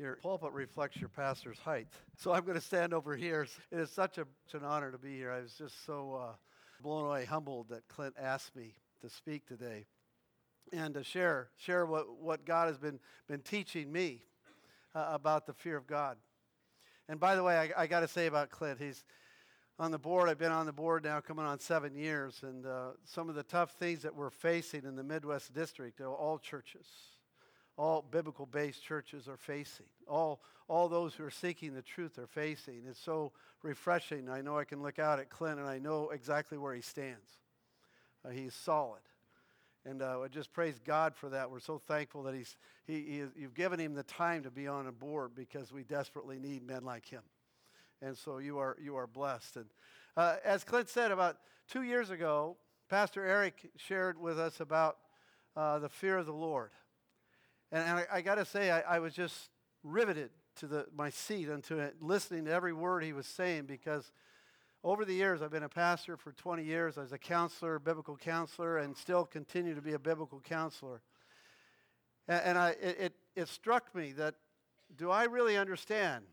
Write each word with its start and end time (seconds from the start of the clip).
your 0.00 0.16
pulpit 0.16 0.52
reflects 0.52 0.98
your 0.98 1.10
pastor's 1.10 1.58
height. 1.58 1.86
So 2.16 2.32
I'm 2.32 2.44
going 2.44 2.58
to 2.58 2.64
stand 2.64 2.94
over 2.94 3.14
here. 3.14 3.46
It 3.70 3.78
is 3.78 3.90
such, 3.90 4.16
a, 4.16 4.26
such 4.46 4.60
an 4.60 4.66
honor 4.66 4.90
to 4.90 4.98
be 4.98 5.14
here. 5.14 5.30
I 5.30 5.40
was 5.40 5.52
just 5.52 5.84
so 5.84 6.18
uh, 6.20 6.32
blown 6.82 7.04
away, 7.04 7.26
humbled 7.26 7.68
that 7.68 7.86
Clint 7.88 8.14
asked 8.18 8.56
me 8.56 8.74
to 9.02 9.10
speak 9.10 9.46
today 9.46 9.86
and 10.72 10.94
to 10.94 11.04
share, 11.04 11.48
share 11.58 11.84
what, 11.84 12.18
what 12.18 12.46
God 12.46 12.68
has 12.68 12.78
been, 12.78 12.98
been 13.28 13.40
teaching 13.40 13.92
me 13.92 14.22
uh, 14.94 15.10
about 15.10 15.46
the 15.46 15.52
fear 15.52 15.76
of 15.76 15.86
God. 15.86 16.16
And 17.08 17.20
by 17.20 17.36
the 17.36 17.42
way, 17.42 17.58
I, 17.58 17.82
I 17.82 17.86
got 17.86 18.00
to 18.00 18.08
say 18.08 18.26
about 18.26 18.50
Clint, 18.50 18.78
he's 18.78 19.04
on 19.78 19.90
the 19.90 19.98
board. 19.98 20.30
I've 20.30 20.38
been 20.38 20.52
on 20.52 20.64
the 20.64 20.72
board 20.72 21.04
now 21.04 21.20
coming 21.20 21.44
on 21.44 21.58
seven 21.58 21.94
years, 21.94 22.40
and 22.42 22.64
uh, 22.64 22.92
some 23.04 23.28
of 23.28 23.34
the 23.34 23.42
tough 23.42 23.72
things 23.72 24.02
that 24.02 24.14
we're 24.14 24.30
facing 24.30 24.84
in 24.84 24.96
the 24.96 25.04
Midwest 25.04 25.52
District, 25.52 26.00
all 26.00 26.38
churches, 26.38 26.86
all 27.80 28.04
biblical 28.10 28.44
based 28.44 28.84
churches 28.84 29.26
are 29.26 29.38
facing. 29.38 29.86
All, 30.06 30.42
all 30.68 30.86
those 30.86 31.14
who 31.14 31.24
are 31.24 31.30
seeking 31.30 31.72
the 31.72 31.80
truth 31.80 32.18
are 32.18 32.26
facing. 32.26 32.82
It's 32.86 33.00
so 33.00 33.32
refreshing. 33.62 34.28
I 34.28 34.42
know 34.42 34.58
I 34.58 34.64
can 34.64 34.82
look 34.82 34.98
out 34.98 35.18
at 35.18 35.30
Clint 35.30 35.58
and 35.58 35.66
I 35.66 35.78
know 35.78 36.10
exactly 36.10 36.58
where 36.58 36.74
he 36.74 36.82
stands. 36.82 37.38
Uh, 38.22 38.28
he's 38.32 38.52
solid. 38.52 39.00
And 39.86 40.02
uh, 40.02 40.20
I 40.20 40.28
just 40.28 40.52
praise 40.52 40.78
God 40.84 41.16
for 41.16 41.30
that. 41.30 41.50
We're 41.50 41.58
so 41.58 41.78
thankful 41.78 42.22
that 42.24 42.34
he's, 42.34 42.54
he, 42.86 43.00
he 43.00 43.22
you've 43.34 43.54
given 43.54 43.80
him 43.80 43.94
the 43.94 44.02
time 44.02 44.42
to 44.42 44.50
be 44.50 44.68
on 44.68 44.86
a 44.86 44.92
board 44.92 45.30
because 45.34 45.72
we 45.72 45.82
desperately 45.82 46.38
need 46.38 46.62
men 46.62 46.84
like 46.84 47.08
him. 47.08 47.22
And 48.02 48.14
so 48.14 48.38
you 48.38 48.58
are, 48.58 48.76
you 48.78 48.96
are 48.96 49.06
blessed. 49.06 49.56
And 49.56 49.66
uh, 50.18 50.36
as 50.44 50.64
Clint 50.64 50.90
said, 50.90 51.12
about 51.12 51.38
two 51.66 51.82
years 51.82 52.10
ago, 52.10 52.58
Pastor 52.90 53.24
Eric 53.24 53.70
shared 53.76 54.20
with 54.20 54.38
us 54.38 54.60
about 54.60 54.98
uh, 55.56 55.78
the 55.78 55.88
fear 55.88 56.18
of 56.18 56.26
the 56.26 56.32
Lord. 56.32 56.72
And, 57.72 57.82
and 57.82 57.98
I, 57.98 58.06
I 58.18 58.20
got 58.20 58.36
to 58.36 58.44
say, 58.44 58.70
I, 58.70 58.80
I, 58.80 58.98
was 58.98 59.14
just 59.14 59.50
riveted 59.82 60.30
to 60.56 60.66
the, 60.66 60.86
my 60.96 61.10
seat 61.10 61.48
and 61.48 61.62
to 61.64 61.78
it, 61.78 61.96
listening 62.00 62.46
to 62.46 62.52
every 62.52 62.72
word 62.72 63.04
he 63.04 63.12
was 63.12 63.26
saying 63.26 63.66
because 63.66 64.12
over 64.82 65.04
the 65.04 65.12
years, 65.12 65.42
I've 65.42 65.50
been 65.50 65.62
a 65.62 65.68
pastor 65.68 66.16
for 66.16 66.32
20 66.32 66.64
years. 66.64 66.96
I 66.96 67.02
was 67.02 67.12
a 67.12 67.18
counselor, 67.18 67.78
biblical 67.78 68.16
counselor, 68.16 68.78
and 68.78 68.96
still 68.96 69.26
continue 69.26 69.74
to 69.74 69.82
be 69.82 69.92
a 69.92 69.98
biblical 69.98 70.40
counselor. 70.40 71.02
And, 72.26 72.42
and 72.44 72.58
I, 72.58 72.70
it, 72.80 73.12
it, 73.36 73.48
struck 73.48 73.94
me 73.94 74.12
that 74.12 74.36
do 74.96 75.10
I 75.10 75.24
really 75.24 75.58
understand? 75.58 76.24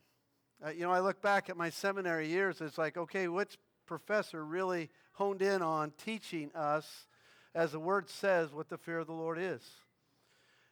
Uh, 0.65 0.69
you 0.69 0.81
know, 0.81 0.91
I 0.91 1.01
look 1.01 1.21
back 1.21 1.49
at 1.49 1.57
my 1.57 1.69
seminary 1.69 2.27
years, 2.29 2.61
it's 2.61 2.77
like, 2.77 2.97
okay, 2.97 3.27
which 3.27 3.57
professor 3.85 4.43
really 4.45 4.89
honed 5.13 5.41
in 5.41 5.61
on 5.61 5.91
teaching 6.03 6.49
us, 6.55 7.07
as 7.53 7.73
the 7.73 7.79
word 7.79 8.09
says, 8.09 8.53
what 8.53 8.69
the 8.69 8.77
fear 8.77 8.99
of 8.99 9.07
the 9.07 9.13
Lord 9.13 9.37
is? 9.39 9.61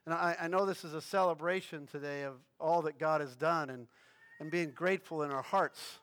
And 0.06 0.14
I, 0.14 0.36
I 0.42 0.48
know 0.48 0.66
this 0.66 0.84
is 0.84 0.94
a 0.94 1.02
celebration 1.02 1.88
today 1.88 2.23
of 2.23 2.36
all 2.59 2.84
that 2.84 3.00
God 3.00 3.22
has 3.22 3.36
done 3.36 3.70
and, 3.70 3.88
and 4.39 4.52
being 4.52 4.72
grateful 4.72 5.23
in 5.23 5.31
our 5.31 5.42
hearts. 5.42 6.00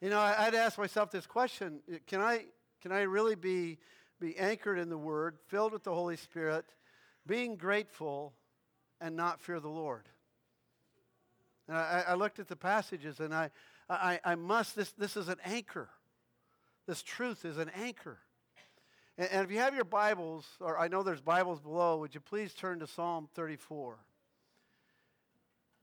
You 0.00 0.10
know, 0.10 0.20
I'd 0.20 0.54
ask 0.54 0.78
myself 0.78 1.10
this 1.10 1.26
question 1.26 1.80
can 2.06 2.20
I, 2.20 2.44
can 2.82 2.92
I 2.92 3.02
really 3.02 3.34
be, 3.34 3.78
be 4.20 4.36
anchored 4.38 4.78
in 4.78 4.90
the 4.90 4.98
Word, 4.98 5.38
filled 5.48 5.72
with 5.72 5.82
the 5.82 5.94
Holy 5.94 6.16
Spirit, 6.16 6.66
being 7.26 7.56
grateful, 7.56 8.34
and 9.00 9.16
not 9.16 9.40
fear 9.40 9.60
the 9.60 9.68
Lord? 9.68 10.04
And 11.68 11.76
I, 11.76 12.04
I 12.08 12.14
looked 12.14 12.38
at 12.38 12.48
the 12.48 12.56
passages 12.56 13.18
and 13.20 13.34
I, 13.34 13.50
I, 13.88 14.20
I 14.24 14.34
must, 14.34 14.76
this, 14.76 14.92
this 14.92 15.16
is 15.16 15.28
an 15.28 15.38
anchor. 15.44 15.88
This 16.86 17.02
truth 17.02 17.44
is 17.44 17.58
an 17.58 17.70
anchor. 17.74 18.18
And, 19.18 19.28
and 19.32 19.44
if 19.44 19.50
you 19.50 19.58
have 19.58 19.74
your 19.74 19.84
Bibles, 19.84 20.46
or 20.60 20.78
I 20.78 20.88
know 20.88 21.02
there's 21.02 21.20
Bibles 21.20 21.60
below, 21.60 21.98
would 21.98 22.14
you 22.14 22.20
please 22.20 22.54
turn 22.54 22.78
to 22.78 22.86
Psalm 22.86 23.28
34? 23.34 23.98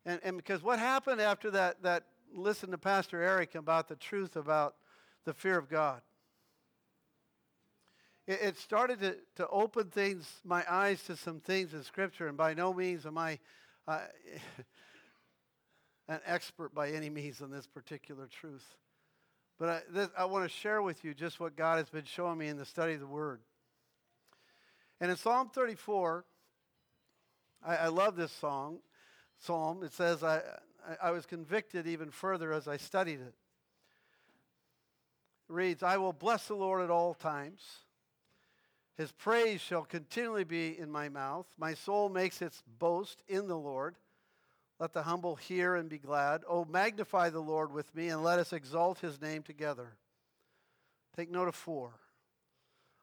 And, 0.05 0.19
and 0.23 0.37
because 0.37 0.63
what 0.63 0.79
happened 0.79 1.19
after 1.21 1.51
that, 1.51 1.83
that 1.83 2.05
listen 2.33 2.71
to 2.71 2.77
Pastor 2.77 3.21
Eric 3.21 3.55
about 3.55 3.87
the 3.87 3.95
truth 3.95 4.35
about 4.35 4.75
the 5.25 5.33
fear 5.33 5.57
of 5.57 5.69
God? 5.69 6.01
It, 8.25 8.39
it 8.41 8.57
started 8.57 9.01
to, 9.01 9.17
to 9.35 9.47
open 9.49 9.89
things, 9.89 10.29
my 10.43 10.63
eyes 10.69 11.03
to 11.03 11.17
some 11.17 11.39
things 11.39 11.73
in 11.73 11.83
Scripture, 11.83 12.27
and 12.27 12.37
by 12.37 12.53
no 12.53 12.73
means 12.73 13.05
am 13.05 13.17
I 13.17 13.39
uh, 13.87 13.99
an 16.07 16.19
expert 16.25 16.73
by 16.73 16.91
any 16.91 17.09
means 17.09 17.41
on 17.41 17.51
this 17.51 17.67
particular 17.67 18.27
truth. 18.27 18.75
But 19.57 19.69
I, 19.69 19.81
this, 19.89 20.09
I 20.17 20.25
want 20.25 20.43
to 20.43 20.49
share 20.49 20.81
with 20.81 21.03
you 21.03 21.13
just 21.13 21.39
what 21.39 21.55
God 21.55 21.77
has 21.77 21.89
been 21.89 22.05
showing 22.05 22.37
me 22.37 22.47
in 22.47 22.57
the 22.57 22.65
study 22.65 22.93
of 22.93 22.99
the 22.99 23.07
Word. 23.07 23.39
And 24.99 25.09
in 25.09 25.17
Psalm 25.17 25.49
34, 25.49 26.25
I, 27.65 27.75
I 27.75 27.87
love 27.87 28.15
this 28.15 28.31
song, 28.31 28.79
psalm. 29.37 29.83
It 29.83 29.93
says, 29.93 30.23
I, 30.23 30.41
I 31.01 31.11
was 31.11 31.25
convicted 31.25 31.87
even 31.87 32.11
further 32.11 32.53
as 32.53 32.67
I 32.67 32.77
studied 32.77 33.21
it. 33.21 33.33
It 35.49 35.53
reads, 35.53 35.83
I 35.83 35.97
will 35.97 36.13
bless 36.13 36.47
the 36.47 36.55
Lord 36.55 36.81
at 36.81 36.89
all 36.89 37.13
times. 37.13 37.61
His 38.97 39.11
praise 39.11 39.59
shall 39.61 39.83
continually 39.83 40.45
be 40.45 40.77
in 40.77 40.89
my 40.89 41.09
mouth. 41.09 41.47
My 41.57 41.73
soul 41.73 42.07
makes 42.07 42.41
its 42.41 42.63
boast 42.79 43.21
in 43.27 43.47
the 43.47 43.57
Lord. 43.57 43.95
Let 44.79 44.93
the 44.93 45.03
humble 45.03 45.35
hear 45.35 45.75
and 45.75 45.89
be 45.89 45.97
glad. 45.97 46.41
Oh, 46.47 46.65
magnify 46.65 47.29
the 47.29 47.39
Lord 47.39 47.71
with 47.71 47.93
me, 47.95 48.09
and 48.09 48.23
let 48.23 48.39
us 48.39 48.51
exalt 48.51 48.99
his 48.99 49.21
name 49.21 49.41
together. 49.41 49.93
Take 51.15 51.31
note 51.31 51.47
of 51.47 51.55
four. 51.55 51.91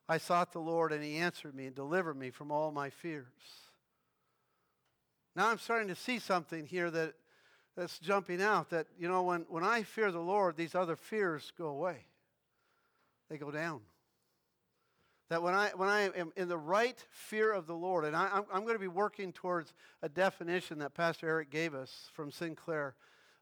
I 0.08 0.18
sought 0.18 0.52
the 0.52 0.60
Lord, 0.60 0.92
and 0.92 1.02
he 1.02 1.16
answered 1.16 1.54
me 1.54 1.66
and 1.66 1.74
delivered 1.74 2.16
me 2.16 2.30
from 2.30 2.50
all 2.50 2.72
my 2.72 2.90
fears. 2.90 3.26
Now 5.34 5.48
I'm 5.48 5.58
starting 5.58 5.88
to 5.88 5.94
see 5.94 6.18
something 6.18 6.66
here 6.66 6.90
that, 6.90 7.14
that's 7.74 7.98
jumping 7.98 8.42
out 8.42 8.68
that, 8.70 8.86
you 8.98 9.08
know, 9.08 9.22
when, 9.22 9.46
when 9.48 9.64
I 9.64 9.82
fear 9.82 10.12
the 10.12 10.18
Lord, 10.18 10.56
these 10.56 10.74
other 10.74 10.96
fears 10.96 11.52
go 11.56 11.68
away, 11.68 12.04
they 13.30 13.38
go 13.38 13.50
down 13.50 13.80
that 15.32 15.42
when 15.42 15.54
I, 15.54 15.70
when 15.76 15.88
I 15.88 16.10
am 16.10 16.30
in 16.36 16.48
the 16.48 16.58
right 16.58 17.02
fear 17.08 17.54
of 17.54 17.66
the 17.66 17.74
Lord, 17.74 18.04
and 18.04 18.14
I, 18.14 18.42
am 18.52 18.64
going 18.64 18.74
to 18.74 18.78
be 18.78 18.86
working 18.86 19.32
towards 19.32 19.72
a 20.02 20.08
definition 20.10 20.78
that 20.80 20.92
Pastor 20.92 21.26
Eric 21.26 21.48
gave 21.48 21.74
us 21.74 22.10
from 22.12 22.30
Sinclair 22.30 22.96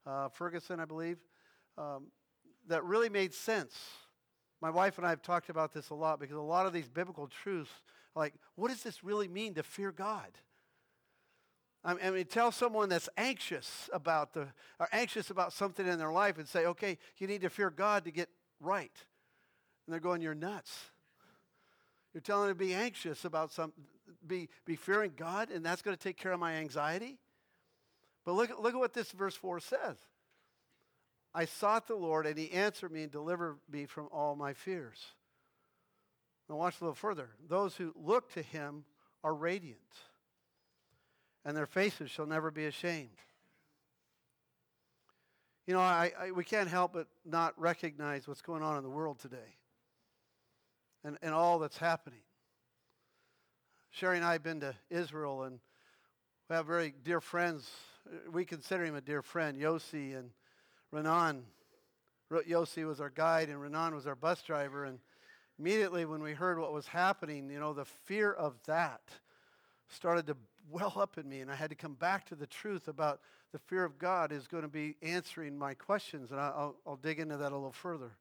uh, 0.06 0.28
Ferguson, 0.28 0.78
I 0.78 0.84
believe, 0.84 1.18
um, 1.76 2.04
that 2.68 2.84
really 2.84 3.08
made 3.08 3.34
sense. 3.34 3.76
My 4.62 4.70
wife 4.70 4.98
and 4.98 5.06
I 5.06 5.10
have 5.10 5.20
talked 5.20 5.50
about 5.50 5.72
this 5.72 5.90
a 5.90 5.94
lot 5.94 6.20
because 6.20 6.36
a 6.36 6.40
lot 6.40 6.64
of 6.64 6.72
these 6.72 6.88
biblical 6.88 7.26
truths, 7.26 7.72
like, 8.14 8.34
what 8.54 8.68
does 8.68 8.84
this 8.84 9.02
really 9.02 9.26
mean 9.26 9.54
to 9.54 9.64
fear 9.64 9.90
God? 9.90 10.30
I 11.82 11.94
mean, 11.94 12.24
tell 12.26 12.52
someone 12.52 12.88
that's 12.88 13.08
anxious 13.16 13.90
about 13.92 14.32
the, 14.32 14.46
or 14.78 14.88
anxious 14.92 15.30
about 15.30 15.52
something 15.52 15.88
in 15.88 15.98
their 15.98 16.12
life 16.12 16.38
and 16.38 16.46
say, 16.46 16.66
okay, 16.66 16.98
you 17.18 17.26
need 17.26 17.40
to 17.40 17.50
fear 17.50 17.68
God 17.68 18.04
to 18.04 18.12
get 18.12 18.28
right. 18.60 18.92
And 19.86 19.92
they're 19.92 19.98
going, 19.98 20.22
you're 20.22 20.36
nuts. 20.36 20.89
You're 22.12 22.20
telling 22.20 22.48
me 22.48 22.52
to 22.52 22.58
be 22.58 22.74
anxious 22.74 23.24
about 23.24 23.52
some, 23.52 23.72
be, 24.26 24.48
be 24.64 24.76
fearing 24.76 25.12
God, 25.16 25.50
and 25.50 25.64
that's 25.64 25.82
going 25.82 25.96
to 25.96 26.02
take 26.02 26.16
care 26.16 26.32
of 26.32 26.40
my 26.40 26.54
anxiety? 26.54 27.18
But 28.24 28.32
look, 28.32 28.50
look 28.60 28.74
at 28.74 28.80
what 28.80 28.94
this 28.94 29.12
verse 29.12 29.34
4 29.34 29.60
says. 29.60 29.96
I 31.32 31.44
sought 31.44 31.86
the 31.86 31.94
Lord, 31.94 32.26
and 32.26 32.36
he 32.36 32.50
answered 32.50 32.90
me 32.90 33.04
and 33.04 33.12
delivered 33.12 33.58
me 33.70 33.86
from 33.86 34.08
all 34.10 34.34
my 34.34 34.52
fears. 34.52 34.98
Now, 36.48 36.56
watch 36.56 36.80
a 36.80 36.84
little 36.84 36.96
further. 36.96 37.28
Those 37.48 37.76
who 37.76 37.94
look 37.94 38.32
to 38.32 38.42
him 38.42 38.84
are 39.22 39.32
radiant, 39.32 39.78
and 41.44 41.56
their 41.56 41.66
faces 41.66 42.10
shall 42.10 42.26
never 42.26 42.50
be 42.50 42.66
ashamed. 42.66 43.10
You 45.68 45.74
know, 45.74 45.80
I, 45.80 46.10
I, 46.18 46.30
we 46.32 46.42
can't 46.42 46.68
help 46.68 46.94
but 46.94 47.06
not 47.24 47.54
recognize 47.60 48.26
what's 48.26 48.42
going 48.42 48.64
on 48.64 48.76
in 48.76 48.82
the 48.82 48.90
world 48.90 49.20
today 49.20 49.54
and, 51.04 51.18
and 51.22 51.34
all 51.34 51.58
that's 51.58 51.78
happening. 51.78 52.20
Sherry 53.90 54.16
and 54.16 54.24
I 54.24 54.32
have 54.32 54.42
been 54.42 54.60
to 54.60 54.74
Israel, 54.88 55.42
and 55.42 55.58
we 56.48 56.56
have 56.56 56.66
very 56.66 56.94
dear 57.04 57.20
friends. 57.20 57.68
We 58.32 58.44
consider 58.44 58.84
him 58.84 58.94
a 58.94 59.00
dear 59.00 59.22
friend, 59.22 59.58
Yossi 59.58 60.16
and 60.16 60.30
Renan. 60.92 61.42
Yossi 62.30 62.86
was 62.86 63.00
our 63.00 63.10
guide, 63.10 63.48
and 63.48 63.60
Renan 63.60 63.94
was 63.94 64.06
our 64.06 64.14
bus 64.14 64.42
driver. 64.42 64.84
And 64.84 65.00
immediately 65.58 66.04
when 66.04 66.22
we 66.22 66.32
heard 66.32 66.58
what 66.58 66.72
was 66.72 66.86
happening, 66.86 67.50
you 67.50 67.58
know, 67.58 67.72
the 67.72 67.84
fear 67.84 68.32
of 68.32 68.54
that 68.66 69.02
started 69.88 70.26
to 70.28 70.36
well 70.70 70.94
up 70.96 71.18
in 71.18 71.28
me, 71.28 71.40
and 71.40 71.50
I 71.50 71.56
had 71.56 71.70
to 71.70 71.76
come 71.76 71.94
back 71.94 72.26
to 72.26 72.36
the 72.36 72.46
truth 72.46 72.86
about 72.86 73.20
the 73.52 73.58
fear 73.58 73.84
of 73.84 73.98
God 73.98 74.30
is 74.30 74.46
going 74.46 74.62
to 74.62 74.68
be 74.68 74.96
answering 75.02 75.58
my 75.58 75.74
questions, 75.74 76.30
and 76.30 76.38
I'll, 76.38 76.76
I'll 76.86 76.96
dig 76.96 77.18
into 77.18 77.36
that 77.38 77.50
a 77.50 77.56
little 77.56 77.72
further. 77.72 78.12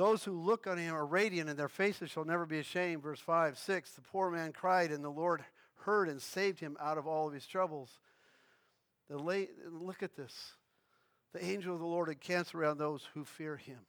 Those 0.00 0.24
who 0.24 0.32
look 0.32 0.66
on 0.66 0.78
him 0.78 0.94
are 0.94 1.04
radiant, 1.04 1.50
and 1.50 1.58
their 1.58 1.68
faces 1.68 2.08
shall 2.08 2.24
never 2.24 2.46
be 2.46 2.58
ashamed. 2.58 3.02
Verse 3.02 3.20
5, 3.20 3.58
6. 3.58 3.90
The 3.90 4.00
poor 4.00 4.30
man 4.30 4.54
cried, 4.54 4.92
and 4.92 5.04
the 5.04 5.10
Lord 5.10 5.44
heard 5.80 6.08
and 6.08 6.22
saved 6.22 6.58
him 6.58 6.74
out 6.80 6.96
of 6.96 7.06
all 7.06 7.28
of 7.28 7.34
his 7.34 7.46
troubles. 7.46 7.98
The 9.10 9.18
late, 9.18 9.50
look 9.70 10.02
at 10.02 10.16
this. 10.16 10.54
The 11.34 11.44
angel 11.44 11.74
of 11.74 11.80
the 11.80 11.86
Lord 11.86 12.08
encamps 12.08 12.54
around 12.54 12.78
those 12.78 13.06
who 13.12 13.26
fear 13.26 13.58
him 13.58 13.80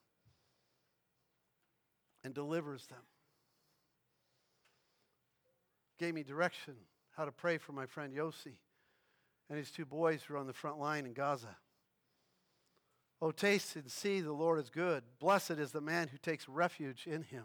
and 2.25 2.34
delivers 2.34 2.86
them. 2.88 3.04
Gave 5.98 6.13
me 6.13 6.24
direction 6.24 6.74
how 7.16 7.24
to 7.24 7.31
pray 7.31 7.58
for 7.58 7.72
my 7.72 7.86
friend 7.86 8.13
Yossi 8.13 8.58
and 9.50 9.58
his 9.58 9.72
two 9.72 9.86
boys 9.86 10.24
who 10.24 10.34
are 10.34 10.40
on 10.40 10.48
the 10.48 10.52
front 10.52 10.78
line 10.78 11.06
in 11.06 11.13
Gaza. 11.13 11.56
Oh, 13.21 13.31
taste 13.31 13.75
and 13.75 13.91
see 13.91 14.19
the 14.19 14.33
Lord 14.33 14.59
is 14.59 14.69
good. 14.69 15.03
Blessed 15.19 15.51
is 15.51 15.71
the 15.71 15.81
man 15.81 16.07
who 16.07 16.18
takes 16.18 16.50
refuge 16.50 17.06
in 17.06 17.21
him. 17.21 17.44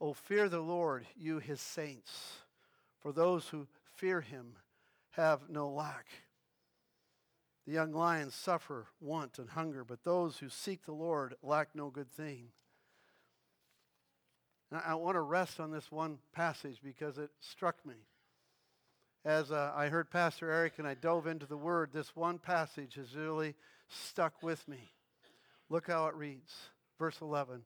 Oh, 0.00 0.12
fear 0.12 0.48
the 0.48 0.60
Lord, 0.60 1.06
you 1.16 1.38
his 1.38 1.60
saints, 1.60 2.38
for 3.00 3.12
those 3.12 3.48
who 3.48 3.66
fear 3.96 4.20
him 4.20 4.56
have 5.12 5.48
no 5.48 5.68
lack. 5.68 6.06
The 7.66 7.72
young 7.72 7.92
lions 7.92 8.34
suffer 8.34 8.86
want 9.00 9.38
and 9.38 9.50
hunger, 9.50 9.82
but 9.82 10.04
those 10.04 10.38
who 10.38 10.48
seek 10.48 10.84
the 10.84 10.92
Lord 10.92 11.34
lack 11.42 11.70
no 11.74 11.90
good 11.90 12.12
thing. 12.12 12.50
And 14.70 14.80
I 14.86 14.94
want 14.94 15.16
to 15.16 15.20
rest 15.20 15.58
on 15.58 15.72
this 15.72 15.90
one 15.90 16.18
passage 16.32 16.78
because 16.82 17.18
it 17.18 17.30
struck 17.40 17.84
me. 17.84 17.94
As 19.26 19.50
uh, 19.50 19.72
I 19.74 19.88
heard 19.88 20.08
Pastor 20.08 20.52
Eric 20.52 20.74
and 20.78 20.86
I 20.86 20.94
dove 20.94 21.26
into 21.26 21.46
the 21.46 21.56
Word, 21.56 21.90
this 21.92 22.14
one 22.14 22.38
passage 22.38 22.94
has 22.94 23.16
really 23.16 23.56
stuck 23.88 24.40
with 24.40 24.68
me. 24.68 24.92
Look 25.68 25.88
how 25.88 26.06
it 26.06 26.14
reads. 26.14 26.54
Verse 26.96 27.20
11 27.20 27.62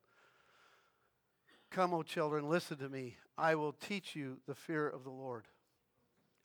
Come, 1.71 1.93
O 1.93 2.03
children, 2.03 2.49
listen 2.49 2.79
to 2.79 2.89
me. 2.89 3.19
I 3.37 3.57
will 3.57 3.75
teach 3.75 4.17
you 4.17 4.39
the 4.49 4.55
fear 4.55 4.89
of 4.89 5.05
the 5.05 5.11
Lord. 5.11 5.45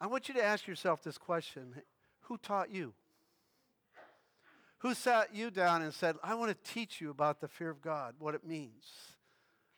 I 0.02 0.08
want 0.08 0.28
you 0.28 0.34
to 0.34 0.44
ask 0.44 0.68
yourself 0.68 1.02
this 1.02 1.18
question 1.18 1.76
Who 2.24 2.38
taught 2.38 2.70
you? 2.70 2.94
Who 4.80 4.94
sat 4.94 5.34
you 5.34 5.50
down 5.50 5.82
and 5.82 5.94
said, 5.94 6.18
I 6.26 6.36
want 6.36 6.52
to 6.52 6.74
teach 6.74 7.00
you 7.00 7.10
about 7.10 7.40
the 7.40 7.48
fear 7.48 7.70
of 7.70 7.82
God, 7.82 8.16
what 8.20 8.36
it 8.36 8.46
means? 8.46 8.84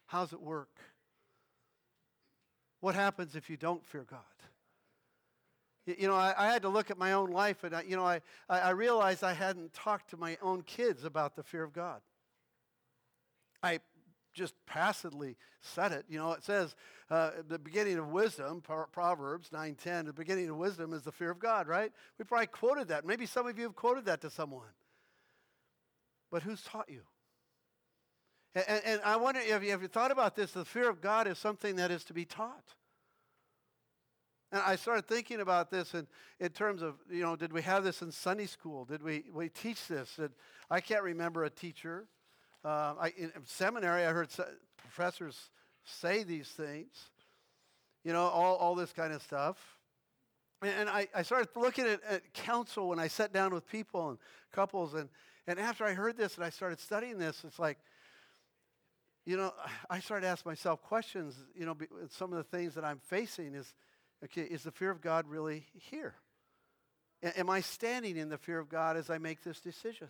How 0.07 0.21
does 0.21 0.33
it 0.33 0.41
work? 0.41 0.79
What 2.79 2.95
happens 2.95 3.35
if 3.35 3.51
you 3.51 3.57
don't 3.57 3.85
fear 3.85 4.03
God? 4.09 4.21
You 5.87 6.07
know, 6.07 6.15
I, 6.15 6.33
I 6.37 6.47
had 6.51 6.63
to 6.63 6.69
look 6.69 6.91
at 6.91 6.97
my 6.97 7.13
own 7.13 7.31
life, 7.31 7.63
and 7.63 7.73
I, 7.73 7.83
you 7.83 7.95
know, 7.95 8.05
I, 8.05 8.21
I 8.49 8.71
realized 8.71 9.23
I 9.23 9.33
hadn't 9.33 9.73
talked 9.73 10.09
to 10.09 10.17
my 10.17 10.37
own 10.41 10.63
kids 10.63 11.05
about 11.05 11.35
the 11.35 11.43
fear 11.43 11.63
of 11.63 11.71
God. 11.71 12.01
I 13.63 13.79
just 14.33 14.53
passively 14.65 15.37
said 15.61 15.93
it. 15.93 16.05
You 16.09 16.19
know, 16.19 16.33
it 16.33 16.43
says 16.43 16.75
uh, 17.09 17.31
the 17.47 17.57
beginning 17.57 17.97
of 17.97 18.09
wisdom, 18.09 18.61
Proverbs 18.91 19.49
9:10. 19.49 20.05
The 20.05 20.13
beginning 20.13 20.49
of 20.49 20.57
wisdom 20.57 20.93
is 20.93 21.03
the 21.03 21.11
fear 21.11 21.31
of 21.31 21.39
God, 21.39 21.67
right? 21.67 21.91
We 22.19 22.25
probably 22.25 22.47
quoted 22.47 22.89
that. 22.89 23.05
Maybe 23.05 23.25
some 23.25 23.47
of 23.47 23.57
you 23.57 23.63
have 23.63 23.75
quoted 23.75 24.05
that 24.05 24.21
to 24.21 24.29
someone. 24.29 24.67
But 26.29 26.43
who's 26.43 26.61
taught 26.61 26.89
you? 26.89 27.03
And, 28.53 28.81
and, 28.85 29.01
I 29.03 29.17
wonder 29.17 29.39
if 29.39 29.63
you, 29.63 29.71
have 29.71 29.81
you 29.81 29.87
thought 29.87 30.11
about 30.11 30.35
this? 30.35 30.51
The 30.51 30.65
fear 30.65 30.89
of 30.89 30.99
God 30.99 31.27
is 31.27 31.37
something 31.37 31.75
that 31.75 31.91
is 31.91 32.03
to 32.05 32.13
be 32.13 32.25
taught. 32.25 32.73
And 34.51 34.61
I 34.65 34.77
started 34.77 35.05
thinking 35.05 35.41
about 35.41 35.69
this 35.69 35.93
in, 35.93 36.07
in 36.39 36.49
terms 36.49 36.81
of, 36.81 36.95
you 37.09 37.21
know, 37.21 37.35
did 37.35 37.51
we 37.51 37.61
have 37.63 37.83
this 37.83 38.01
in 38.01 38.11
Sunday 38.11 38.45
school? 38.45 38.85
Did 38.85 39.03
we, 39.03 39.25
we 39.33 39.49
teach 39.49 39.87
this? 39.87 40.19
I 40.69 40.79
can't 40.79 41.03
remember 41.03 41.43
a 41.43 41.49
teacher. 41.49 42.05
Uh, 42.63 42.93
I, 42.99 43.13
in 43.17 43.31
seminary, 43.45 44.05
I 44.05 44.11
heard 44.11 44.29
professors 44.77 45.49
say 45.83 46.23
these 46.23 46.47
things, 46.47 47.09
you 48.03 48.13
know, 48.13 48.21
all, 48.21 48.55
all 48.55 48.75
this 48.75 48.93
kind 48.93 49.11
of 49.11 49.21
stuff. 49.21 49.57
And, 50.61 50.71
and 50.71 50.89
I, 50.89 51.07
I 51.13 51.23
started 51.23 51.49
looking 51.55 51.85
at, 51.85 52.01
at 52.09 52.33
counsel 52.33 52.87
when 52.87 52.99
I 52.99 53.07
sat 53.07 53.33
down 53.33 53.53
with 53.53 53.67
people 53.67 54.09
and 54.09 54.17
couples, 54.53 54.93
and, 54.93 55.09
and 55.45 55.59
after 55.59 55.83
I 55.83 55.93
heard 55.93 56.17
this 56.17 56.35
and 56.35 56.43
I 56.43 56.49
started 56.49 56.79
studying 56.79 57.17
this, 57.17 57.43
it's 57.45 57.59
like, 57.59 57.77
you 59.25 59.35
know, 59.35 59.53
I 59.89 59.99
started 59.99 60.25
to 60.25 60.29
ask 60.29 60.45
myself 60.45 60.81
questions. 60.81 61.35
You 61.53 61.65
know, 61.65 61.75
some 62.09 62.31
of 62.31 62.37
the 62.37 62.57
things 62.57 62.75
that 62.75 62.85
I'm 62.85 62.99
facing 62.99 63.53
is, 63.53 63.73
okay, 64.23 64.41
is 64.41 64.63
the 64.63 64.71
fear 64.71 64.91
of 64.91 65.01
God 65.01 65.27
really 65.27 65.65
here? 65.73 66.15
A- 67.23 67.39
am 67.39 67.49
I 67.49 67.61
standing 67.61 68.17
in 68.17 68.29
the 68.29 68.37
fear 68.37 68.59
of 68.59 68.69
God 68.69 68.97
as 68.97 69.09
I 69.09 69.17
make 69.17 69.43
this 69.43 69.59
decision? 69.59 70.09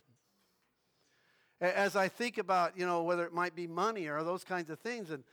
As 1.60 1.96
I 1.96 2.08
think 2.08 2.38
about, 2.38 2.78
you 2.78 2.86
know, 2.86 3.04
whether 3.04 3.26
it 3.26 3.34
might 3.34 3.56
be 3.56 3.66
money 3.66 4.08
or 4.08 4.24
those 4.24 4.44
kinds 4.44 4.70
of 4.70 4.80
things. 4.80 5.10
And, 5.10 5.24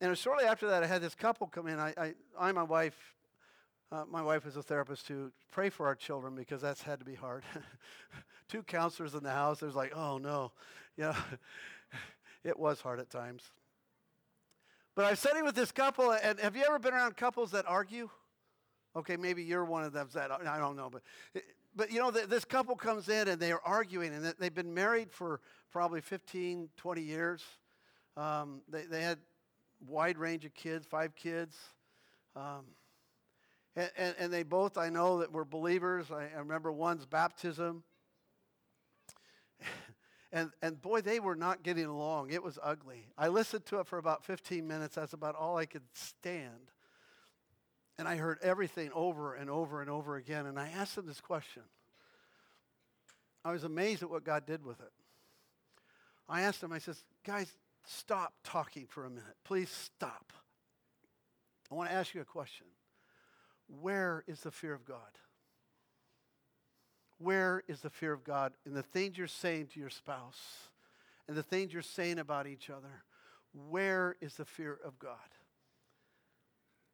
and 0.00 0.16
shortly 0.16 0.44
after 0.44 0.68
that, 0.68 0.84
I 0.84 0.86
had 0.86 1.02
this 1.02 1.14
couple 1.14 1.48
come 1.48 1.66
in. 1.66 1.80
I, 1.80 1.92
I, 1.96 2.14
I 2.38 2.52
my 2.52 2.62
wife, 2.62 2.96
uh, 3.90 4.04
my 4.08 4.22
wife 4.22 4.46
is 4.46 4.56
a 4.56 4.62
therapist 4.62 5.08
to 5.08 5.32
pray 5.50 5.70
for 5.70 5.86
our 5.86 5.96
children 5.96 6.36
because 6.36 6.62
that's 6.62 6.82
had 6.82 7.00
to 7.00 7.04
be 7.04 7.16
hard. 7.16 7.42
Two 8.48 8.62
counselors 8.62 9.14
in 9.14 9.24
the 9.24 9.30
house. 9.30 9.58
There's 9.58 9.74
like, 9.74 9.92
oh 9.96 10.18
no, 10.18 10.52
yeah, 10.96 11.16
it 12.44 12.56
was 12.56 12.80
hard 12.80 13.00
at 13.00 13.10
times. 13.10 13.42
But 14.96 15.04
I 15.04 15.10
was 15.10 15.20
sitting 15.20 15.44
with 15.44 15.54
this 15.54 15.70
couple, 15.70 16.10
and 16.10 16.40
have 16.40 16.56
you 16.56 16.64
ever 16.66 16.78
been 16.78 16.94
around 16.94 17.18
couples 17.18 17.50
that 17.50 17.66
argue? 17.68 18.08
Okay, 18.96 19.18
maybe 19.18 19.42
you're 19.42 19.66
one 19.66 19.84
of 19.84 19.92
them 19.92 20.08
that 20.14 20.32
I 20.32 20.58
don't 20.58 20.74
know, 20.74 20.88
but 20.90 21.02
but 21.76 21.92
you 21.92 22.00
know 22.00 22.10
this 22.10 22.46
couple 22.46 22.74
comes 22.76 23.10
in 23.10 23.28
and 23.28 23.38
they 23.38 23.52
are 23.52 23.60
arguing, 23.62 24.14
and 24.14 24.34
they've 24.38 24.54
been 24.54 24.72
married 24.72 25.12
for 25.12 25.42
probably 25.70 26.00
15, 26.00 26.70
20 26.78 27.02
years. 27.02 27.44
Um, 28.16 28.62
they 28.70 28.86
they 28.86 29.02
had 29.02 29.18
wide 29.86 30.16
range 30.16 30.46
of 30.46 30.54
kids, 30.54 30.86
five 30.86 31.14
kids. 31.14 31.58
Um, 32.34 32.64
and, 33.76 34.14
and, 34.18 34.32
they 34.32 34.42
both, 34.42 34.78
I 34.78 34.88
know 34.88 35.18
that 35.18 35.30
were 35.30 35.44
believers. 35.44 36.10
I, 36.10 36.28
I 36.34 36.38
remember 36.38 36.72
one's 36.72 37.04
baptism. 37.04 37.82
And, 40.32 40.50
and 40.60 40.80
boy, 40.80 41.00
they 41.00 41.20
were 41.20 41.36
not 41.36 41.62
getting 41.62 41.86
along. 41.86 42.30
It 42.30 42.42
was 42.42 42.58
ugly. 42.62 43.06
I 43.16 43.28
listened 43.28 43.66
to 43.66 43.78
it 43.80 43.86
for 43.86 43.98
about 43.98 44.24
15 44.24 44.66
minutes. 44.66 44.96
That's 44.96 45.12
about 45.12 45.34
all 45.36 45.56
I 45.56 45.66
could 45.66 45.84
stand. 45.94 46.72
And 47.98 48.06
I 48.06 48.16
heard 48.16 48.38
everything 48.42 48.90
over 48.92 49.34
and 49.34 49.48
over 49.48 49.80
and 49.80 49.88
over 49.88 50.16
again. 50.16 50.46
And 50.46 50.58
I 50.58 50.68
asked 50.68 50.96
them 50.96 51.06
this 51.06 51.20
question. 51.20 51.62
I 53.44 53.52
was 53.52 53.64
amazed 53.64 54.02
at 54.02 54.10
what 54.10 54.24
God 54.24 54.44
did 54.44 54.64
with 54.64 54.80
it. 54.80 54.92
I 56.28 56.42
asked 56.42 56.60
them, 56.60 56.72
I 56.72 56.78
says, 56.78 57.04
guys, 57.24 57.50
stop 57.86 58.34
talking 58.42 58.86
for 58.88 59.04
a 59.04 59.10
minute. 59.10 59.36
Please 59.44 59.70
stop. 59.70 60.32
I 61.70 61.74
want 61.74 61.88
to 61.90 61.94
ask 61.94 62.14
you 62.14 62.20
a 62.20 62.24
question. 62.24 62.66
Where 63.80 64.24
is 64.26 64.40
the 64.40 64.50
fear 64.50 64.74
of 64.74 64.84
God? 64.84 64.98
Where 67.18 67.62
is 67.68 67.80
the 67.80 67.90
fear 67.90 68.12
of 68.12 68.24
God 68.24 68.52
in 68.66 68.74
the 68.74 68.82
things 68.82 69.16
you're 69.16 69.26
saying 69.26 69.68
to 69.74 69.80
your 69.80 69.90
spouse 69.90 70.68
and 71.28 71.36
the 71.36 71.42
things 71.42 71.72
you're 71.72 71.82
saying 71.82 72.18
about 72.18 72.46
each 72.46 72.68
other? 72.70 73.02
Where 73.70 74.16
is 74.20 74.34
the 74.34 74.44
fear 74.44 74.78
of 74.84 74.98
God? 74.98 75.16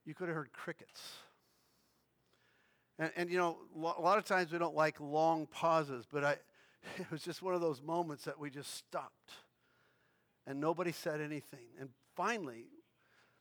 You 0.05 0.15
could 0.15 0.29
have 0.29 0.37
heard 0.37 0.53
crickets. 0.53 1.01
And, 2.99 3.11
and 3.17 3.31
you 3.31 3.39
know, 3.39 3.59
a 3.75 4.01
lot 4.01 4.19
of 4.19 4.25
times 4.25 4.53
we 4.53 4.59
don't 4.59 4.77
like 4.77 5.01
long 5.01 5.47
pauses, 5.47 6.05
but 6.11 6.25
I, 6.25 6.33
it 6.99 7.11
was 7.11 7.23
just 7.23 7.43
one 7.43 7.55
of 7.55 7.61
those 7.61 7.83
moments 7.83 8.25
that 8.25 8.39
we 8.39 8.51
just 8.51 8.75
stopped 8.75 9.33
and 10.47 10.61
nobody 10.61 10.93
said 10.93 11.21
anything. 11.21 11.67
And 11.81 11.91
finally, 12.17 12.67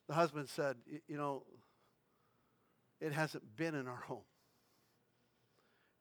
the 0.08 0.14
husband 0.14 0.48
said, 0.48 0.76
You 1.08 1.16
know, 1.16 1.44
it 3.00 3.12
hasn't 3.12 3.56
been 3.56 3.74
in 3.74 3.88
our 3.88 4.02
home. 4.06 4.22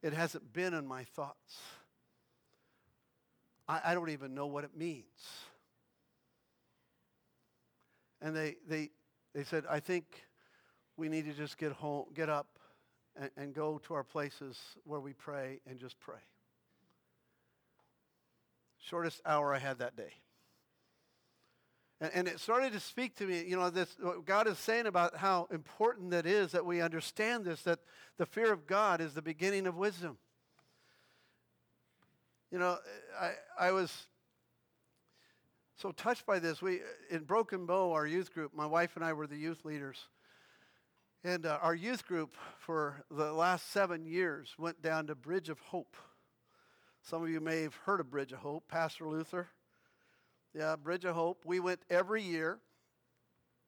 It 0.01 0.13
hasn't 0.13 0.51
been 0.53 0.73
in 0.73 0.87
my 0.87 1.03
thoughts. 1.03 1.59
I, 3.67 3.81
I 3.85 3.93
don't 3.93 4.09
even 4.09 4.33
know 4.33 4.47
what 4.47 4.63
it 4.63 4.75
means. 4.75 5.05
And 8.21 8.35
they, 8.35 8.55
they, 8.67 8.89
they 9.33 9.43
said, 9.43 9.65
I 9.69 9.79
think 9.79 10.05
we 10.97 11.09
need 11.09 11.25
to 11.25 11.33
just 11.33 11.57
get 11.57 11.71
home, 11.71 12.05
get 12.13 12.29
up 12.29 12.59
and, 13.15 13.29
and 13.37 13.53
go 13.53 13.79
to 13.87 13.93
our 13.93 14.03
places 14.03 14.59
where 14.83 14.99
we 14.99 15.13
pray 15.13 15.59
and 15.67 15.79
just 15.79 15.99
pray. 15.99 16.19
Shortest 18.79 19.21
hour 19.25 19.53
I 19.53 19.59
had 19.59 19.79
that 19.79 19.95
day. 19.95 20.13
And, 22.01 22.11
and 22.13 22.27
it 22.27 22.39
started 22.39 22.73
to 22.73 22.79
speak 22.79 23.15
to 23.17 23.25
me, 23.25 23.45
you 23.47 23.55
know, 23.55 23.69
this, 23.69 23.95
what 24.01 24.25
God 24.25 24.47
is 24.47 24.57
saying 24.57 24.87
about 24.87 25.15
how 25.15 25.47
important 25.51 26.11
that 26.11 26.25
is 26.25 26.51
that 26.51 26.65
we 26.65 26.81
understand 26.81 27.45
this, 27.45 27.61
that 27.61 27.79
the 28.17 28.25
fear 28.25 28.51
of 28.51 28.65
God 28.65 28.99
is 28.99 29.13
the 29.13 29.21
beginning 29.21 29.67
of 29.67 29.77
wisdom. 29.77 30.17
You 32.51 32.59
know, 32.59 32.77
I, 33.19 33.33
I 33.67 33.71
was 33.71 34.07
so 35.77 35.91
touched 35.91 36.25
by 36.25 36.39
this. 36.39 36.61
We, 36.61 36.81
in 37.09 37.23
Broken 37.23 37.65
Bow, 37.65 37.93
our 37.93 38.05
youth 38.05 38.33
group, 38.33 38.53
my 38.53 38.65
wife 38.65 38.95
and 38.95 39.05
I 39.05 39.13
were 39.13 39.27
the 39.27 39.37
youth 39.37 39.63
leaders. 39.63 39.97
And 41.23 41.45
uh, 41.45 41.59
our 41.61 41.75
youth 41.75 42.07
group 42.07 42.35
for 42.57 43.05
the 43.11 43.31
last 43.31 43.71
seven 43.71 44.05
years 44.05 44.55
went 44.57 44.81
down 44.81 45.05
to 45.07 45.15
Bridge 45.15 45.49
of 45.49 45.59
Hope. 45.59 45.95
Some 47.03 47.21
of 47.23 47.29
you 47.29 47.39
may 47.39 47.61
have 47.61 47.75
heard 47.75 47.99
of 47.99 48.09
Bridge 48.09 48.31
of 48.31 48.39
Hope, 48.39 48.67
Pastor 48.67 49.07
Luther. 49.07 49.47
Yeah, 50.53 50.75
Bridge 50.75 51.05
of 51.05 51.15
Hope. 51.15 51.43
We 51.45 51.61
went 51.61 51.79
every 51.89 52.21
year, 52.21 52.59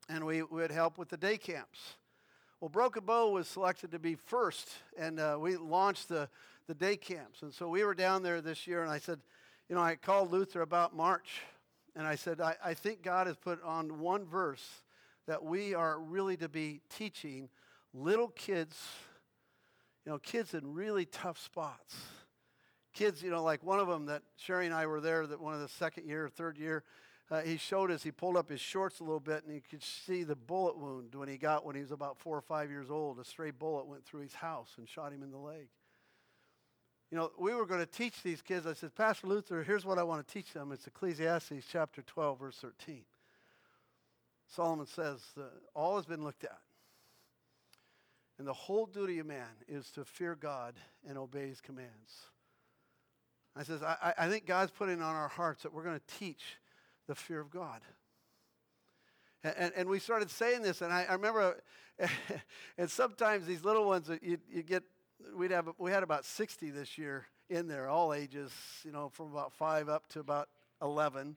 and 0.10 0.26
we 0.26 0.44
would 0.44 0.70
help 0.70 0.98
with 0.98 1.08
the 1.08 1.18
day 1.18 1.38
camps. 1.38 1.80
Well, 2.60 2.68
Broken 2.68 3.06
Bow 3.06 3.30
was 3.30 3.48
selected 3.48 3.92
to 3.92 4.00
be 4.00 4.16
first, 4.16 4.70
and 4.98 5.18
uh, 5.18 5.38
we 5.40 5.56
launched 5.56 6.10
the, 6.10 6.28
the 6.68 6.74
day 6.74 6.98
camps. 6.98 7.42
And 7.42 7.54
so 7.54 7.70
we 7.70 7.86
were 7.86 7.94
down 7.94 8.22
there 8.22 8.42
this 8.42 8.68
year, 8.68 8.82
and 8.82 8.92
I 8.92 8.98
said, 8.98 9.20
you 9.70 9.76
know, 9.76 9.82
I 9.82 9.96
called 9.96 10.32
Luther 10.32 10.62
about 10.62 10.94
March, 10.94 11.42
and 11.96 12.06
I 12.06 12.16
said, 12.16 12.42
I, 12.42 12.56
I 12.64 12.74
think 12.74 13.02
God 13.02 13.28
has 13.28 13.38
put 13.38 13.64
on 13.64 14.00
one 14.00 14.26
verse 14.26 14.84
that 15.26 15.42
we 15.42 15.74
are 15.74 15.98
really 16.00 16.36
to 16.38 16.50
be 16.50 16.82
teaching 16.90 17.48
little 17.94 18.28
kids 18.28 18.78
you 20.06 20.12
know, 20.12 20.18
kids 20.18 20.54
in 20.54 20.74
really 20.74 21.06
tough 21.06 21.40
spots. 21.40 21.96
Kids, 22.94 23.24
you 23.24 23.32
know, 23.32 23.44
like 23.44 23.64
one 23.64 23.80
of 23.80 23.88
them 23.88 24.06
that 24.06 24.22
Sherry 24.38 24.66
and 24.66 24.76
I 24.76 24.86
were 24.86 25.02
there, 25.02 25.26
that 25.26 25.42
one 25.42 25.54
of 25.54 25.62
the 25.62 25.68
second 25.68 26.08
year 26.08 26.30
third 26.30 26.58
year, 26.58 26.84
uh, 27.32 27.42
he 27.42 27.58
showed 27.58 27.90
us, 27.90 28.04
he 28.04 28.12
pulled 28.12 28.38
up 28.38 28.50
his 28.50 28.62
shorts 28.62 29.00
a 29.00 29.04
little 29.04 29.20
bit 29.20 29.44
and 29.46 29.56
you 29.56 29.62
could 29.68 29.82
see 29.82 30.24
the 30.24 30.36
bullet 30.36 30.78
wound 30.78 31.16
when 31.16 31.28
he 31.28 31.38
got 31.38 31.66
when 31.66 31.76
he 31.76 31.82
was 31.82 31.92
about 31.92 32.20
four 32.20 32.38
or 32.38 32.42
five 32.42 32.70
years 32.70 32.92
old. 32.92 33.20
A 33.20 33.26
stray 33.26 33.52
bullet 33.52 33.88
went 33.88 34.06
through 34.06 34.22
his 34.22 34.36
house 34.36 34.74
and 34.78 34.88
shot 34.88 35.12
him 35.12 35.24
in 35.24 35.32
the 35.32 35.38
leg. 35.38 35.68
You 37.10 37.18
know, 37.18 37.32
we 37.40 37.54
were 37.54 37.66
going 37.66 37.80
to 37.80 37.86
teach 37.86 38.22
these 38.24 38.42
kids. 38.42 38.66
I 38.66 38.74
said, 38.74 38.96
Pastor 38.96 39.28
Luther, 39.28 39.64
here's 39.64 39.86
what 39.86 40.00
I 40.00 40.04
want 40.04 40.28
to 40.28 40.34
teach 40.34 40.52
them. 40.52 40.72
It's 40.72 40.88
Ecclesiastes 40.88 41.66
chapter 41.72 42.02
12, 42.02 42.40
verse 42.40 42.58
13. 42.58 43.04
Solomon 44.48 44.88
says, 44.88 45.22
All 45.76 45.96
has 45.96 46.06
been 46.06 46.24
looked 46.24 46.44
at. 46.44 46.60
And 48.38 48.48
the 48.48 48.54
whole 48.54 48.86
duty 48.86 49.20
of 49.20 49.28
man 49.28 49.46
is 49.68 49.92
to 49.92 50.04
fear 50.04 50.36
God 50.36 50.76
and 51.08 51.18
obey 51.18 51.48
his 51.48 51.62
commands. 51.62 52.32
I 53.56 53.64
says, 53.64 53.84
I, 53.84 54.14
I 54.18 54.30
think 54.30 54.46
God's 54.46 54.72
putting 54.72 55.02
on 55.02 55.16
our 55.16 55.28
hearts 55.28 55.64
that 55.64 55.74
we're 55.74 55.84
going 55.84 56.00
to 56.00 56.16
teach 56.18 56.58
the 57.08 57.16
fear 57.16 57.40
of 57.40 57.52
God. 57.52 57.82
And, 59.44 59.74
and, 59.76 59.90
we 59.90 60.00
started 60.00 60.32
saying 60.32 60.62
this, 60.62 60.82
and 60.82 60.94
I, 60.94 61.06
I 61.08 61.14
remember, 61.14 61.62
and 62.78 62.90
sometimes 62.90 63.46
these 63.46 63.66
little 63.66 63.86
ones, 63.86 64.10
uh, 64.10 64.16
you, 64.22 64.38
you 64.50 64.64
get, 64.64 64.84
we'd 65.36 65.52
have, 65.52 65.68
we 65.78 65.92
had 65.92 66.02
about 66.02 66.24
60 66.24 66.70
this 66.70 66.98
year 66.98 67.26
in 67.50 67.68
there, 67.68 67.90
all 67.90 68.14
ages, 68.14 68.52
you 68.86 68.92
know, 68.92 69.10
from 69.10 69.32
about 69.32 69.52
five 69.52 69.90
up 69.90 70.08
to 70.10 70.22
about 70.22 70.48
11. 70.82 71.36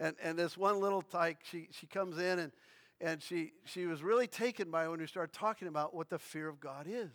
And, 0.00 0.16
and 0.20 0.36
this 0.36 0.56
one 0.56 0.80
little 0.80 1.00
tyke, 1.00 1.38
she, 1.48 1.68
she 1.70 1.86
comes 1.86 2.18
in 2.18 2.40
and, 2.40 2.52
and 3.00 3.22
she, 3.22 3.52
she 3.64 3.86
was 3.86 4.02
really 4.02 4.26
taken 4.26 4.70
by 4.70 4.88
when 4.88 4.98
we 4.98 5.06
started 5.06 5.32
talking 5.32 5.68
about 5.68 5.94
what 5.94 6.10
the 6.10 6.18
fear 6.18 6.48
of 6.48 6.58
God 6.58 6.86
is. 6.88 7.12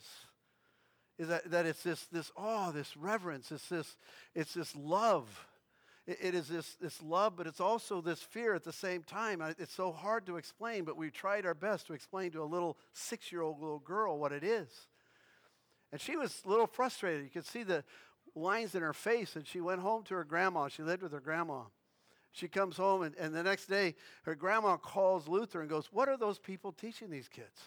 Is 1.18 1.28
that, 1.28 1.52
that 1.52 1.66
it's 1.66 1.84
this, 1.84 2.06
this 2.12 2.32
awe, 2.36 2.72
this 2.72 2.98
reverence, 2.98 3.52
it's 3.52 3.70
this, 3.70 3.98
it's 4.34 4.54
this 4.54 4.76
love 4.76 5.28
it, 6.06 6.18
it 6.22 6.36
is 6.36 6.48
this, 6.48 6.76
this 6.82 7.02
love, 7.02 7.36
but 7.36 7.48
it's 7.48 7.62
also 7.62 8.02
this 8.02 8.22
fear 8.22 8.54
at 8.54 8.64
the 8.64 8.74
same 8.74 9.04
time. 9.04 9.42
It's 9.58 9.74
so 9.74 9.92
hard 9.92 10.26
to 10.28 10.38
explain, 10.38 10.84
but 10.84 10.98
we 10.98 11.10
tried 11.10 11.46
our 11.46 11.54
best 11.54 11.88
to 11.88 11.94
explain 11.94 12.32
to 12.32 12.44
a 12.44 12.46
little 12.46 12.78
six 12.94 13.32
year 13.32 13.42
old 13.42 13.60
little 13.60 13.80
girl 13.80 14.18
what 14.18 14.32
it 14.32 14.44
is. 14.44 14.70
And 15.92 16.02
she 16.02 16.16
was 16.18 16.42
a 16.46 16.50
little 16.50 16.68
frustrated. 16.68 17.24
You 17.24 17.30
could 17.30 17.46
see 17.46 17.64
the 17.64 17.84
lines 18.36 18.76
in 18.76 18.82
her 18.82 18.94
face, 18.94 19.36
and 19.36 19.46
she 19.46 19.62
went 19.62 19.82
home 19.82 20.04
to 20.04 20.16
her 20.16 20.24
grandma. 20.24 20.68
She 20.68 20.82
lived 20.82 21.04
with 21.04 21.12
her 21.12 21.20
grandma. 21.20 21.62
She 22.32 22.48
comes 22.48 22.78
home, 22.78 23.04
and, 23.04 23.16
and 23.16 23.34
the 23.34 23.44
next 23.44 23.68
day, 23.68 23.94
her 24.24 24.34
grandma 24.34 24.78
calls 24.78 25.28
Luther 25.28 25.62
and 25.62 25.70
goes, 25.70 25.90
What 25.92 26.10
are 26.10 26.18
those 26.18 26.40
people 26.40 26.72
teaching 26.72 27.12
these 27.12 27.28
kids? 27.28 27.62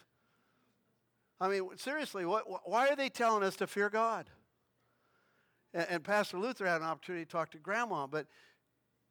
I 1.41 1.49
mean, 1.49 1.69
seriously, 1.77 2.25
what, 2.25 2.45
why 2.69 2.89
are 2.89 2.97
they 2.97 3.09
telling 3.09 3.43
us 3.43 3.57
to 3.57 3.67
fear 3.67 3.91
God? 3.91 4.27
And, 5.75 5.87
and 5.91 6.05
Pastor 6.05 6.39
Luther 6.39 6.67
had 6.67 6.81
an 6.81 6.87
opportunity 6.87 7.25
to 7.25 7.31
talk 7.31 7.51
to 7.51 7.59
grandma, 7.59 8.07
but 8.07 8.27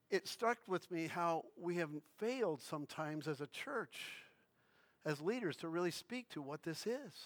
it 0.09 0.27
struck 0.27 0.57
with 0.67 0.89
me 0.91 1.07
how 1.07 1.45
we 1.59 1.75
have 1.77 1.89
failed 2.17 2.61
sometimes 2.61 3.27
as 3.27 3.41
a 3.41 3.47
church, 3.47 3.99
as 5.05 5.21
leaders, 5.21 5.55
to 5.57 5.67
really 5.67 5.91
speak 5.91 6.29
to 6.29 6.41
what 6.41 6.63
this 6.63 6.87
is. 6.87 7.25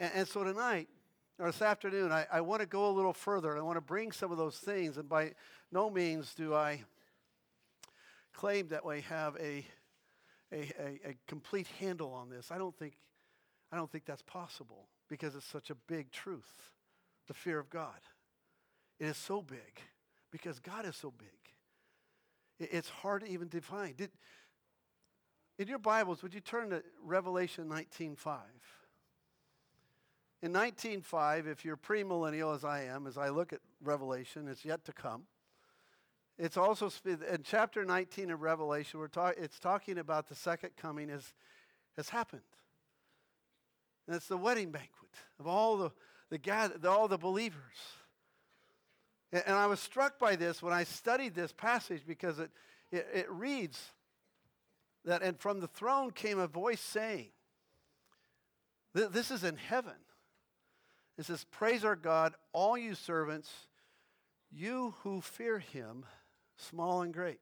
And, 0.00 0.10
and 0.14 0.28
so 0.28 0.44
tonight, 0.44 0.88
or 1.38 1.46
this 1.46 1.62
afternoon, 1.62 2.12
I, 2.12 2.26
I 2.32 2.40
want 2.40 2.60
to 2.60 2.66
go 2.66 2.88
a 2.88 2.92
little 2.92 3.12
further. 3.12 3.50
and 3.50 3.60
I 3.60 3.62
want 3.62 3.76
to 3.76 3.80
bring 3.80 4.12
some 4.12 4.30
of 4.32 4.38
those 4.38 4.58
things, 4.58 4.96
and 4.96 5.08
by 5.08 5.32
no 5.72 5.90
means 5.90 6.34
do 6.34 6.54
I 6.54 6.82
claim 8.32 8.68
that 8.68 8.84
we 8.84 9.00
have 9.02 9.36
a, 9.36 9.64
a, 10.52 10.72
a, 10.78 11.00
a 11.10 11.16
complete 11.26 11.68
handle 11.78 12.12
on 12.12 12.28
this. 12.30 12.50
I 12.50 12.58
don't 12.58 12.76
think, 12.76 12.94
I 13.74 13.76
don't 13.76 13.90
think 13.90 14.04
that's 14.04 14.22
possible 14.22 14.86
because 15.08 15.34
it's 15.34 15.44
such 15.44 15.68
a 15.68 15.74
big 15.74 16.12
truth 16.12 16.70
the 17.26 17.34
fear 17.34 17.58
of 17.58 17.68
God. 17.70 17.98
It 19.00 19.06
is 19.06 19.16
so 19.16 19.42
big 19.42 19.80
because 20.30 20.60
God 20.60 20.86
is 20.86 20.94
so 20.94 21.10
big. 21.10 22.68
It's 22.70 22.88
hard 22.88 23.22
to 23.24 23.28
even 23.28 23.48
define. 23.48 23.94
Did, 23.96 24.10
in 25.58 25.66
your 25.66 25.80
Bibles, 25.80 26.22
would 26.22 26.34
you 26.34 26.40
turn 26.40 26.70
to 26.70 26.84
Revelation 27.02 27.68
19.5? 27.68 28.36
In 30.40 30.52
19.5, 30.52 31.48
if 31.48 31.64
you're 31.64 31.76
premillennial 31.76 32.54
as 32.54 32.64
I 32.64 32.84
am, 32.84 33.08
as 33.08 33.18
I 33.18 33.30
look 33.30 33.52
at 33.52 33.58
Revelation, 33.82 34.46
it's 34.46 34.64
yet 34.64 34.84
to 34.84 34.92
come. 34.92 35.24
It's 36.38 36.56
also 36.56 36.92
in 37.04 37.40
chapter 37.42 37.84
19 37.84 38.30
of 38.30 38.40
Revelation, 38.40 39.00
we're 39.00 39.08
talk, 39.08 39.34
it's 39.36 39.58
talking 39.58 39.98
about 39.98 40.28
the 40.28 40.36
second 40.36 40.76
coming 40.76 41.08
has, 41.08 41.32
has 41.96 42.10
happened. 42.10 42.42
And 44.06 44.16
it's 44.16 44.28
the 44.28 44.36
wedding 44.36 44.70
banquet 44.70 45.10
of 45.38 45.46
all 45.46 45.76
the 45.76 45.90
the 46.30 46.38
gather, 46.38 46.88
all 46.88 47.06
the 47.08 47.18
believers. 47.18 47.60
And, 49.32 49.54
I 49.54 49.66
was 49.66 49.80
struck 49.80 50.18
by 50.18 50.36
this 50.36 50.62
when 50.62 50.72
I 50.72 50.84
studied 50.84 51.34
this 51.34 51.52
passage 51.52 52.02
because 52.06 52.38
it, 52.38 52.50
it, 52.90 53.06
it 53.12 53.30
reads 53.30 53.80
that, 55.04 55.22
and 55.22 55.38
from 55.38 55.60
the 55.60 55.68
throne 55.68 56.10
came 56.10 56.38
a 56.38 56.46
voice 56.46 56.80
saying, 56.80 57.28
This 58.94 59.30
is 59.30 59.44
in 59.44 59.56
heaven. 59.56 59.94
It 61.18 61.26
says, 61.26 61.44
Praise 61.50 61.84
our 61.84 61.96
God, 61.96 62.34
all 62.52 62.76
you 62.78 62.94
servants, 62.94 63.50
you 64.50 64.94
who 65.02 65.20
fear 65.20 65.58
him, 65.58 66.04
small 66.56 67.02
and 67.02 67.12
great. 67.12 67.40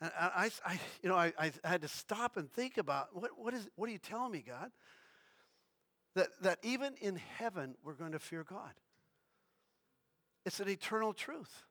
And 0.00 0.10
I, 0.18 0.50
I 0.64 0.78
you 1.02 1.08
know, 1.08 1.16
I, 1.16 1.32
I, 1.38 1.52
had 1.64 1.82
to 1.82 1.88
stop 1.88 2.36
and 2.36 2.52
think 2.52 2.76
about 2.76 3.08
what, 3.14 3.30
what, 3.36 3.54
is, 3.54 3.68
what 3.76 3.88
are 3.88 3.92
you 3.92 3.98
telling 3.98 4.32
me, 4.32 4.44
God? 4.46 4.70
That, 6.14 6.28
that 6.42 6.58
even 6.62 6.94
in 7.00 7.16
heaven, 7.38 7.76
we're 7.82 7.94
going 7.94 8.12
to 8.12 8.18
fear 8.18 8.44
God. 8.44 8.72
It's 10.44 10.60
an 10.60 10.68
eternal 10.68 11.12
truth. 11.12 11.64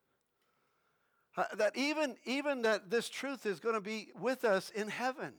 Uh, 1.38 1.44
that 1.58 1.76
even, 1.78 2.16
even 2.26 2.62
that 2.64 2.90
this 2.90 3.10
truth 3.10 3.46
is 3.46 3.60
going 3.60 3.76
to 3.76 3.82
be 3.82 4.10
with 4.20 4.44
us 4.44 4.70
in 4.72 4.88
heaven. 4.88 5.34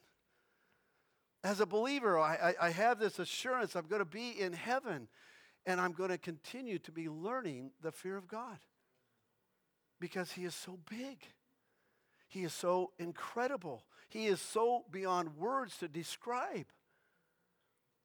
As 1.43 1.61
a 1.61 1.67
believer, 1.67 2.19
I, 2.19 2.55
I, 2.61 2.67
I 2.67 2.71
have 2.71 2.99
this 2.99 3.19
assurance 3.19 3.77
I'm 3.77 3.87
going 3.87 4.01
to 4.01 4.05
be 4.05 4.31
in 4.41 4.53
heaven 4.53 5.09
and 5.65 5.81
I'm 5.81 5.93
going 5.93 6.11
to 6.11 6.19
continue 6.19 6.79
to 6.81 6.93
be 6.93 7.09
learning 7.09 7.73
the 7.83 7.93
fear 7.93 8.17
of 8.17 8.29
God 8.29 8.59
because 10.01 10.33
He 10.33 10.45
is 10.45 10.55
so 10.55 10.79
big. 10.89 11.19
He 12.29 12.43
is 12.45 12.53
so 12.53 12.93
incredible. 12.99 13.85
He 14.09 14.27
is 14.27 14.41
so 14.41 14.85
beyond 14.91 15.37
words 15.37 15.77
to 15.79 15.89
describe. 15.89 16.67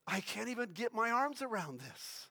I 0.07 0.19
can't 0.21 0.49
even 0.49 0.71
get 0.73 0.93
my 0.93 1.11
arms 1.11 1.41
around 1.41 1.79
this. 1.79 2.27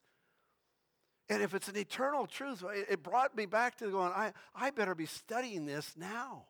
And 1.28 1.42
if 1.42 1.54
it's 1.54 1.68
an 1.68 1.76
eternal 1.76 2.26
truth, 2.26 2.64
it 2.88 3.02
brought 3.02 3.36
me 3.36 3.46
back 3.46 3.78
to 3.78 3.90
going, 3.90 4.12
I, 4.12 4.32
I 4.54 4.70
better 4.70 4.96
be 4.96 5.06
studying 5.06 5.64
this 5.64 5.94
now. 5.96 6.46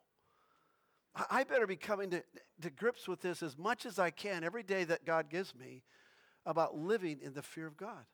I 1.29 1.45
better 1.45 1.67
be 1.67 1.77
coming 1.77 2.11
to, 2.11 2.23
to 2.63 2.71
grips 2.71 3.07
with 3.07 3.21
this 3.21 3.43
as 3.43 3.59
much 3.59 3.85
as 3.85 3.99
I 3.99 4.11
can 4.11 4.45
every 4.45 4.63
day 4.63 4.85
that 4.85 5.05
God 5.05 5.29
gives 5.29 5.55
me 5.55 5.83
about 6.47 6.77
living 6.79 7.19
in 7.23 7.35
the 7.35 7.43
fear 7.43 7.67
of 7.67 7.77
God. 7.77 8.05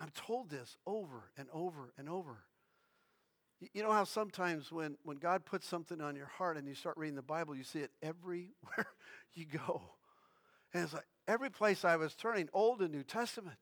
I'm 0.00 0.10
told 0.10 0.50
this 0.50 0.76
over 0.86 1.30
and 1.38 1.48
over 1.52 1.92
and 1.96 2.08
over. 2.08 2.44
You 3.60 3.82
know 3.82 3.92
how 3.92 4.04
sometimes 4.04 4.70
when, 4.70 4.96
when 5.02 5.16
God 5.16 5.44
puts 5.46 5.66
something 5.66 6.00
on 6.00 6.14
your 6.14 6.26
heart 6.26 6.56
and 6.58 6.68
you 6.68 6.74
start 6.74 6.96
reading 6.98 7.16
the 7.16 7.22
Bible, 7.22 7.56
you 7.56 7.64
see 7.64 7.78
it 7.78 7.90
everywhere 8.02 8.50
you 9.34 9.46
go. 9.46 9.82
And 10.74 10.84
it's 10.84 10.92
like, 10.92 11.06
every 11.26 11.50
place 11.50 11.84
I 11.84 11.96
was 11.96 12.14
turning, 12.14 12.48
Old 12.52 12.82
and 12.82 12.92
New 12.92 13.02
Testament. 13.02 13.56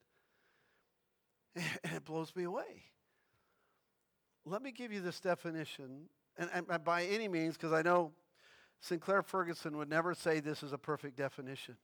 And 1.85 1.95
it 1.95 2.05
blows 2.05 2.35
me 2.35 2.43
away. 2.43 2.83
Let 4.45 4.61
me 4.61 4.73
give 4.73 4.93
you 4.93 5.01
this 5.01 5.21
definition, 5.21 6.09
and, 6.37 6.51
and 6.53 6.85
by 6.85 7.05
any 7.05 7.29
means, 7.29 7.55
because 7.55 7.73
I 7.73 7.83
know 7.83 8.11
Sinclair 8.81 9.23
Ferguson 9.23 9.77
would 9.79 9.89
never 9.89 10.15
say 10.15 10.41
this 10.41 10.63
is 10.63 10.73
a 10.73 10.79
perfect 10.79 11.17
definition. 11.17 11.77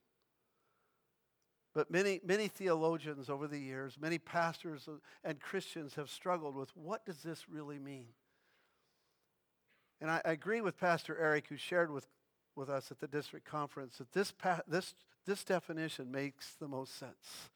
But 1.73 1.91
many, 1.91 2.21
many 2.25 2.49
theologians 2.49 3.31
over 3.31 3.47
the 3.47 3.59
years, 3.59 3.97
many 4.00 4.19
pastors 4.19 4.89
and 5.23 5.41
Christians 5.41 5.95
have 5.95 6.11
struggled 6.11 6.57
with 6.57 6.71
what 6.77 7.07
does 7.07 7.23
this 7.23 7.49
really 7.49 7.79
mean? 7.79 8.07
And 10.00 10.11
I, 10.11 10.21
I 10.25 10.33
agree 10.33 10.61
with 10.61 10.79
Pastor 10.79 11.17
Eric, 11.17 11.47
who 11.49 11.57
shared 11.57 11.93
with, 11.93 12.07
with 12.57 12.69
us 12.69 12.91
at 12.91 12.99
the 12.99 13.07
district 13.07 13.47
conference, 13.47 13.99
that 13.99 14.12
this, 14.12 14.33
pa- 14.33 14.62
this 14.67 14.95
this 15.27 15.45
definition 15.45 16.11
makes 16.11 16.55
the 16.55 16.69
most 16.69 16.99
sense. 16.99 17.50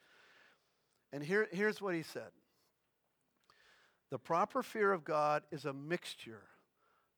And 1.13 1.23
here, 1.23 1.49
here's 1.51 1.81
what 1.81 1.95
he 1.95 2.03
said 2.03 2.31
The 4.11 4.19
proper 4.19 4.63
fear 4.63 4.93
of 4.93 5.05
God 5.05 5.43
is 5.51 5.65
a 5.65 5.73
mixture 5.73 6.43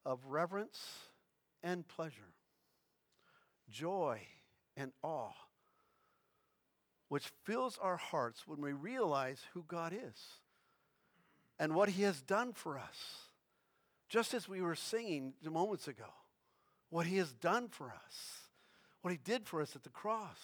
of 0.05 0.21
reverence 0.27 0.81
and 1.63 1.87
pleasure, 1.87 2.33
joy 3.69 4.21
and 4.77 4.93
awe, 5.03 5.33
which 7.09 7.31
fills 7.45 7.79
our 7.79 7.97
hearts 7.97 8.47
when 8.47 8.61
we 8.61 8.73
realize 8.73 9.43
who 9.55 9.65
God 9.67 9.93
is 9.93 10.41
and 11.59 11.75
what 11.75 11.91
he 11.91 12.03
has 12.03 12.21
done 12.21 12.53
for 12.53 12.79
us. 12.79 13.21
Just 14.09 14.35
as 14.35 14.49
we 14.49 14.61
were 14.61 14.75
singing 14.75 15.35
moments 15.43 15.89
ago, 15.89 16.13
what 16.91 17.07
he 17.07 17.17
has 17.17 17.33
done 17.33 17.69
for 17.69 17.87
us 17.87 18.47
what 19.07 19.13
he 19.13 19.21
did 19.23 19.47
for 19.47 19.63
us 19.63 19.77
at 19.77 19.85
the 19.85 19.89
cross. 19.89 20.41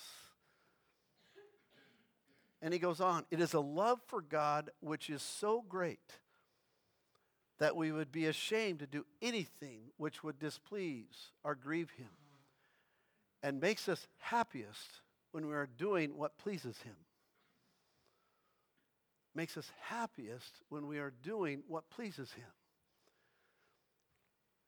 And 2.63 2.73
he 2.73 2.79
goes 2.79 3.01
on, 3.01 3.25
it 3.29 3.41
is 3.41 3.55
a 3.55 3.61
love 3.61 4.01
for 4.07 4.21
God 4.21 4.71
which 4.79 5.11
is 5.11 5.21
so 5.21 5.65
great 5.69 6.21
that 7.59 7.75
we 7.75 7.91
would 7.91 8.13
be 8.13 8.27
ashamed 8.27 8.79
to 8.79 8.87
do 8.87 9.05
anything 9.21 9.91
which 9.97 10.23
would 10.23 10.39
displease 10.39 11.33
or 11.43 11.57
grieve 11.57 11.91
him, 11.99 12.11
and 13.43 13.61
makes 13.61 13.89
us 13.89 14.07
happiest 14.19 15.01
when 15.33 15.47
we 15.47 15.55
are 15.55 15.69
doing 15.79 16.17
what 16.17 16.39
pleases 16.39 16.79
him. 16.83 16.95
Makes 19.35 19.57
us 19.57 19.71
happiest 19.81 20.61
when 20.69 20.87
we 20.87 20.99
are 20.99 21.13
doing 21.23 21.63
what 21.67 21.89
pleases 21.91 22.31
him. 22.33 22.45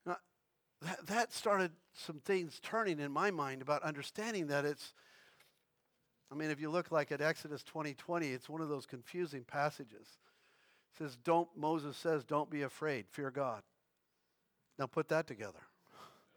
Now, 0.06 0.16
that, 0.80 1.06
that 1.06 1.32
started 1.32 1.70
some 1.94 2.18
things 2.24 2.60
turning 2.62 2.98
in 2.98 3.12
my 3.12 3.30
mind 3.30 3.60
about 3.60 3.82
understanding 3.82 4.46
that 4.48 4.64
it's, 4.64 4.94
I 6.32 6.34
mean, 6.34 6.50
if 6.50 6.60
you 6.60 6.70
look 6.70 6.90
like 6.90 7.12
at 7.12 7.20
Exodus 7.20 7.62
20, 7.62 7.94
20, 7.94 8.28
it's 8.28 8.48
one 8.48 8.62
of 8.62 8.70
those 8.70 8.86
confusing 8.86 9.44
passages. 9.44 10.08
It 10.92 10.98
says, 10.98 11.16
don't, 11.24 11.48
Moses 11.54 11.96
says, 11.96 12.24
don't 12.24 12.48
be 12.48 12.62
afraid, 12.62 13.04
fear 13.10 13.30
God. 13.30 13.62
Now 14.78 14.86
put 14.86 15.08
that 15.08 15.26
together. 15.26 15.60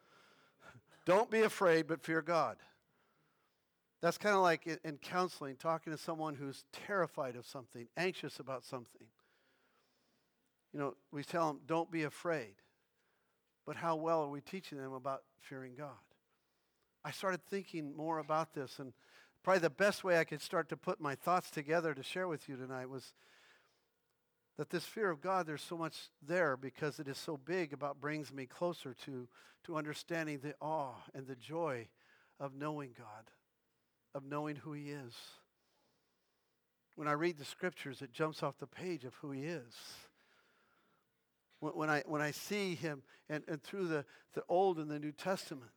don't 1.06 1.32
be 1.32 1.42
afraid, 1.42 1.88
but 1.88 2.04
fear 2.04 2.22
God. 2.22 2.58
That's 4.02 4.18
kind 4.18 4.36
of 4.36 4.42
like 4.42 4.68
in, 4.68 4.78
in 4.84 4.98
counseling, 4.98 5.56
talking 5.56 5.92
to 5.92 5.98
someone 5.98 6.36
who's 6.36 6.66
terrified 6.72 7.36
of 7.36 7.46
something, 7.46 7.88
anxious 7.98 8.40
about 8.40 8.64
something. 8.64 9.08
You 10.74 10.80
know, 10.80 10.96
we 11.12 11.24
tell 11.24 11.48
them, 11.48 11.62
don't 11.66 11.90
be 11.90 12.04
afraid. 12.04 12.54
But 13.66 13.76
how 13.76 13.96
well 13.96 14.24
are 14.24 14.30
we 14.30 14.42
teaching 14.42 14.78
them 14.78 14.94
about 14.94 15.24
fearing 15.42 15.74
God? 15.76 15.90
I 17.04 17.12
started 17.12 17.42
thinking 17.50 17.96
more 17.96 18.20
about 18.20 18.54
this, 18.54 18.80
and 18.80 18.94
probably 19.44 19.60
the 19.62 19.70
best 19.70 20.04
way 20.04 20.20
I 20.20 20.24
could 20.24 20.42
start 20.42 20.70
to 20.70 20.78
put 20.78 21.02
my 21.02 21.16
thoughts 21.16 21.50
together 21.50 21.94
to 21.94 22.04
share 22.04 22.28
with 22.28 22.48
you 22.48 22.56
tonight 22.56 22.90
was 22.90 23.14
that 24.58 24.70
this 24.70 24.84
fear 24.84 25.10
of 25.10 25.22
God, 25.22 25.48
there's 25.48 25.62
so 25.62 25.78
much 25.78 26.10
there 26.26 26.58
because 26.58 27.00
it 27.00 27.08
is 27.08 27.18
so 27.18 27.38
big 27.38 27.74
about 27.74 28.02
brings 28.02 28.34
me 28.34 28.46
closer 28.46 28.94
to, 29.06 29.28
to 29.64 29.78
understanding 29.78 30.40
the 30.40 30.56
awe 30.60 30.96
and 31.14 31.28
the 31.28 31.36
joy 31.36 31.88
of 32.40 32.56
knowing 32.56 32.92
God, 32.98 33.32
of 34.18 34.26
knowing 34.26 34.56
who 34.56 34.74
He 34.74 34.90
is. 34.90 35.14
When 36.96 37.08
I 37.08 37.12
read 37.12 37.38
the 37.38 37.46
scriptures, 37.46 38.02
it 38.02 38.12
jumps 38.12 38.42
off 38.42 38.58
the 38.58 38.68
page 38.68 39.06
of 39.06 39.14
who 39.16 39.32
He 39.32 39.44
is. 39.44 39.74
When, 41.60 41.74
when 41.74 41.90
I, 41.90 42.04
when 42.08 42.22
I 42.22 42.32
see 42.32 42.74
Him 42.74 43.04
and, 43.30 43.44
and 43.48 43.62
through 43.62 43.88
the, 43.88 44.04
the 44.34 44.42
Old 44.50 44.80
and 44.80 44.90
the 44.90 45.00
New 45.00 45.12
Testament, 45.12 45.72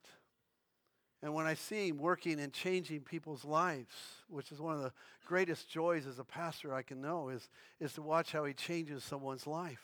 and 1.23 1.35
when 1.35 1.47
I 1.47 1.52
see 1.52 1.88
him 1.88 1.99
working 1.99 2.40
and 2.40 2.50
changing 2.50 3.00
people's 3.00 3.44
lives, 3.44 3.94
which 4.28 4.50
is 4.52 4.59
one 4.59 4.75
of 4.75 4.80
the 4.80 4.94
greatest 5.26 5.68
joys 5.68 6.06
as 6.06 6.18
a 6.18 6.25
pastor 6.25 6.73
I 6.73 6.80
can 6.80 7.02
know, 7.02 7.28
is, 7.28 7.50
is 7.78 7.92
to 7.94 8.02
watch 8.02 8.32
how 8.32 8.47
he 8.47 8.54
changes 8.54 9.04
someone's 9.04 9.47
life. 9.47 9.82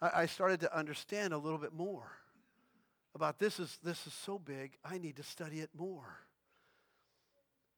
I, 0.00 0.22
I 0.22 0.26
started 0.26 0.60
to 0.60 0.76
understand 0.76 1.34
a 1.34 1.38
little 1.38 1.58
bit 1.58 1.72
more 1.72 2.12
about 3.16 3.38
this 3.38 3.58
is, 3.58 3.78
this 3.82 4.06
is 4.06 4.12
so 4.12 4.38
big, 4.38 4.76
I 4.84 4.98
need 4.98 5.16
to 5.16 5.24
study 5.24 5.60
it 5.60 5.70
more. 5.76 6.20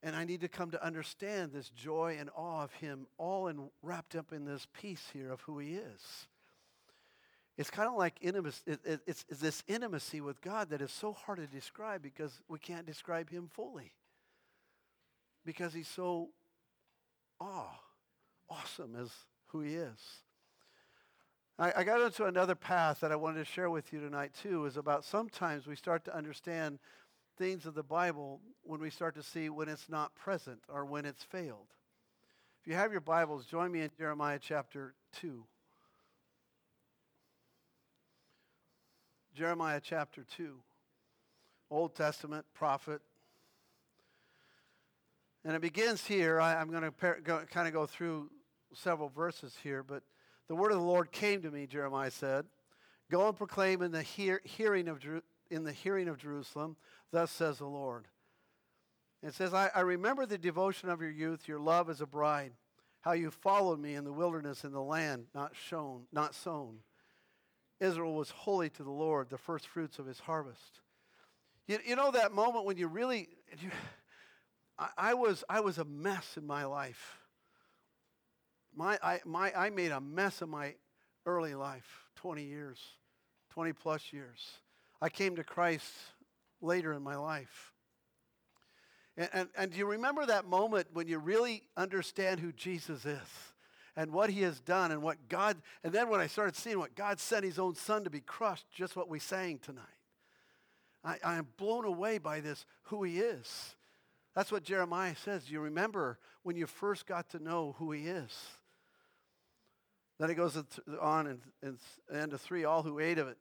And 0.03 0.15
I 0.15 0.25
need 0.25 0.43
to 0.43 0.49
come 0.49 0.71
to 0.73 0.85
understand 0.85 1.53
this 1.53 1.71
joy 1.71 2.19
and 2.21 2.29
awe 2.37 2.63
of 2.63 2.73
him 2.75 3.07
all 3.17 3.49
in, 3.49 3.71
wrapped 3.83 4.15
up 4.15 4.33
in 4.33 4.45
this 4.45 4.67
piece 4.73 5.09
here 5.13 5.33
of 5.33 5.41
who 5.43 5.59
he 5.59 5.75
is. 5.75 6.29
It's 7.57 7.71
kind 7.71 7.89
of 7.89 7.97
like 7.97 8.15
intimacy. 8.21 8.63
It, 8.67 8.81
it, 8.85 9.01
it's, 9.07 9.25
it's 9.29 9.41
this 9.41 9.65
intimacy 9.67 10.21
with 10.21 10.41
God 10.41 10.71
that 10.71 10.81
is 10.81 10.93
so 10.93 11.13
hard 11.13 11.39
to 11.39 11.47
describe 11.49 12.03
because 12.03 12.41
we 12.49 12.61
can't 12.61 12.87
describe 12.87 13.29
Him 13.31 13.51
fully. 13.53 13.93
Because 15.45 15.75
He's 15.75 15.89
so 15.89 16.29
awe, 17.41 17.81
awesome 18.49 18.95
as 18.95 19.11
who 19.49 19.63
He 19.63 19.75
is. 19.75 19.99
I, 21.59 21.73
I 21.79 21.85
got 21.85 22.01
into 22.01 22.25
another 22.25 22.55
path 22.55 23.01
that 23.01 23.11
I 23.11 23.17
wanted 23.17 23.39
to 23.39 23.45
share 23.45 23.71
with 23.71 23.93
you 23.93 24.01
tonight 24.01 24.33
too. 24.43 24.65
Is 24.67 24.77
about 24.77 25.05
sometimes 25.05 25.67
we 25.67 25.77
start 25.77 26.05
to 26.05 26.17
understand 26.17 26.79
things 27.37 27.67
of 27.67 27.75
the 27.75 27.83
Bible 27.83 28.41
when 28.63 28.81
we 28.81 28.91
start 28.91 29.15
to 29.17 29.23
see 29.23 29.49
when 29.49 29.69
it's 29.69 29.89
not 29.89 30.15
present 30.15 30.61
or 30.73 30.85
when 30.85 31.05
it's 31.05 31.23
failed. 31.23 31.67
If 32.61 32.69
you 32.69 32.75
have 32.75 32.93
your 32.93 33.01
Bibles, 33.01 33.47
join 33.47 33.73
me 33.73 33.81
in 33.81 33.91
Jeremiah 33.97 34.39
chapter 34.41 34.95
2. 35.21 35.45
Jeremiah 39.35 39.81
chapter 39.81 40.25
2, 40.37 40.57
Old 41.71 41.95
Testament 41.95 42.45
prophet. 42.55 43.01
And 45.45 45.55
it 45.55 45.63
begins 45.63 46.05
here. 46.05 46.41
I, 46.41 46.61
am 46.61 46.71
going 46.73 46.83
to 46.83 47.47
kind 47.47 47.69
of 47.69 47.73
go 47.73 47.87
through 47.87 48.31
several 48.75 49.09
verses 49.09 49.57
here, 49.63 49.85
but 49.85 50.03
the 50.49 50.55
word 50.55 50.73
of 50.73 50.79
the 50.79 50.85
Lord 50.85 51.13
came 51.13 51.43
to 51.43 51.51
me, 51.51 51.67
Jeremiah 51.67 52.11
said, 52.11 52.47
Go 53.11 53.29
and 53.29 53.37
proclaim 53.37 53.83
in 53.83 53.93
the 53.93 54.03
hear, 54.03 54.41
hearing 54.45 54.89
of 54.89 55.01
in 55.51 55.65
the 55.65 55.73
hearing 55.73 56.09
of 56.09 56.19
Jerusalem, 56.19 56.77
thus 57.11 57.31
says 57.31 57.59
the 57.59 57.67
Lord. 57.67 58.07
It 59.23 59.35
says, 59.35 59.55
I, 59.55 59.71
I 59.75 59.81
remember 59.81 60.27
the 60.27 60.39
devotion 60.39 60.91
of 60.91 61.01
your 61.01 61.11
youth, 61.11 61.49
your 61.49 61.59
love 61.59 61.89
as 61.89 62.01
a 62.01 62.07
bride, 62.07 62.53
how 63.01 63.13
you 63.13 63.31
followed 63.31 63.81
me 63.81 63.95
in 63.95 64.05
the 64.05 64.13
wilderness 64.13 64.63
in 64.63 64.73
the 64.73 64.83
land 64.83 65.25
not 65.35 65.53
shown, 65.57 66.03
not 66.13 66.35
sown 66.35 66.81
Israel 67.81 68.15
was 68.15 68.31
holy 68.31 68.71
to 68.71 68.83
the 68.83 68.91
Lord, 68.91 69.31
the 69.31 69.39
first 69.39 69.69
fruits 69.69 69.99
of 69.99 70.07
his 70.07 70.21
harvest. 70.21 70.81
You, 71.67 71.79
you 71.85 71.97
know 71.97 72.11
that 72.11 72.33
moment 72.33 72.65
when 72.65 72.77
you 72.77 72.89
really, 72.89 73.29
you, 73.61 73.71
I, 74.79 74.89
I, 74.97 75.15
was, 75.15 75.45
I 75.49 75.61
was 75.61 75.79
a 75.79 75.85
mess 75.85 76.37
in 76.37 76.47
my 76.47 76.65
life. 76.65 77.19
My, 78.79 78.97
I, 79.03 79.19
my, 79.25 79.53
I 79.57 79.71
made 79.71 79.91
a 79.91 80.01
mess 80.01 80.41
of 80.41 80.49
my 80.49 80.75
early 81.27 81.57
life, 81.57 82.05
20 82.15 82.45
years, 82.45 82.79
20 83.51 83.73
plus 83.73 84.13
years. 84.13 84.39
I 85.03 85.09
came 85.09 85.35
to 85.35 85.43
Christ 85.43 85.91
later 86.63 86.93
in 86.93 87.03
my 87.03 87.17
life. 87.17 87.73
And, 89.17 89.29
and, 89.33 89.49
and 89.57 89.73
do 89.73 89.79
you 89.79 89.87
remember 89.87 90.25
that 90.27 90.47
moment 90.47 90.87
when 90.93 91.09
you 91.09 91.19
really 91.19 91.65
understand 91.77 92.39
who 92.39 92.53
Jesus 92.53 93.05
is? 93.05 93.19
and 93.97 94.13
what 94.13 94.31
he 94.31 94.43
has 94.43 94.61
done 94.61 94.93
and 94.93 95.03
what 95.03 95.17
God, 95.29 95.57
and 95.83 95.93
then 95.93 96.09
when 96.09 96.21
I 96.21 96.29
started 96.29 96.55
seeing 96.55 96.79
what 96.79 96.95
God 96.95 97.19
sent 97.19 97.45
his 97.45 97.59
own 97.59 97.75
son 97.75 98.05
to 98.05 98.11
be 98.11 98.21
crushed, 98.21 98.71
just 98.71 98.95
what 98.95 99.09
we 99.09 99.19
sang 99.19 99.59
tonight. 99.59 99.83
I, 101.05 101.17
I 101.25 101.35
am 101.35 101.49
blown 101.57 101.85
away 101.85 102.19
by 102.19 102.39
this, 102.39 102.65
who 102.83 103.03
he 103.03 103.19
is. 103.19 103.75
That's 104.37 104.53
what 104.53 104.63
Jeremiah 104.63 105.17
says. 105.17 105.51
You 105.51 105.59
remember 105.59 106.21
when 106.45 106.55
you 106.55 106.69
first 106.69 107.07
got 107.07 107.29
to 107.31 107.43
know 107.43 107.75
who 107.81 107.91
he 107.91 108.07
is. 108.07 108.31
Then 110.19 110.31
it 110.31 110.35
goes 110.35 110.61
on 111.01 111.41
end 112.13 112.33
of 112.33 112.41
three, 112.41 112.65
all 112.65 112.83
who 112.83 112.99
ate 112.99 113.19
of 113.19 113.29
it 113.29 113.39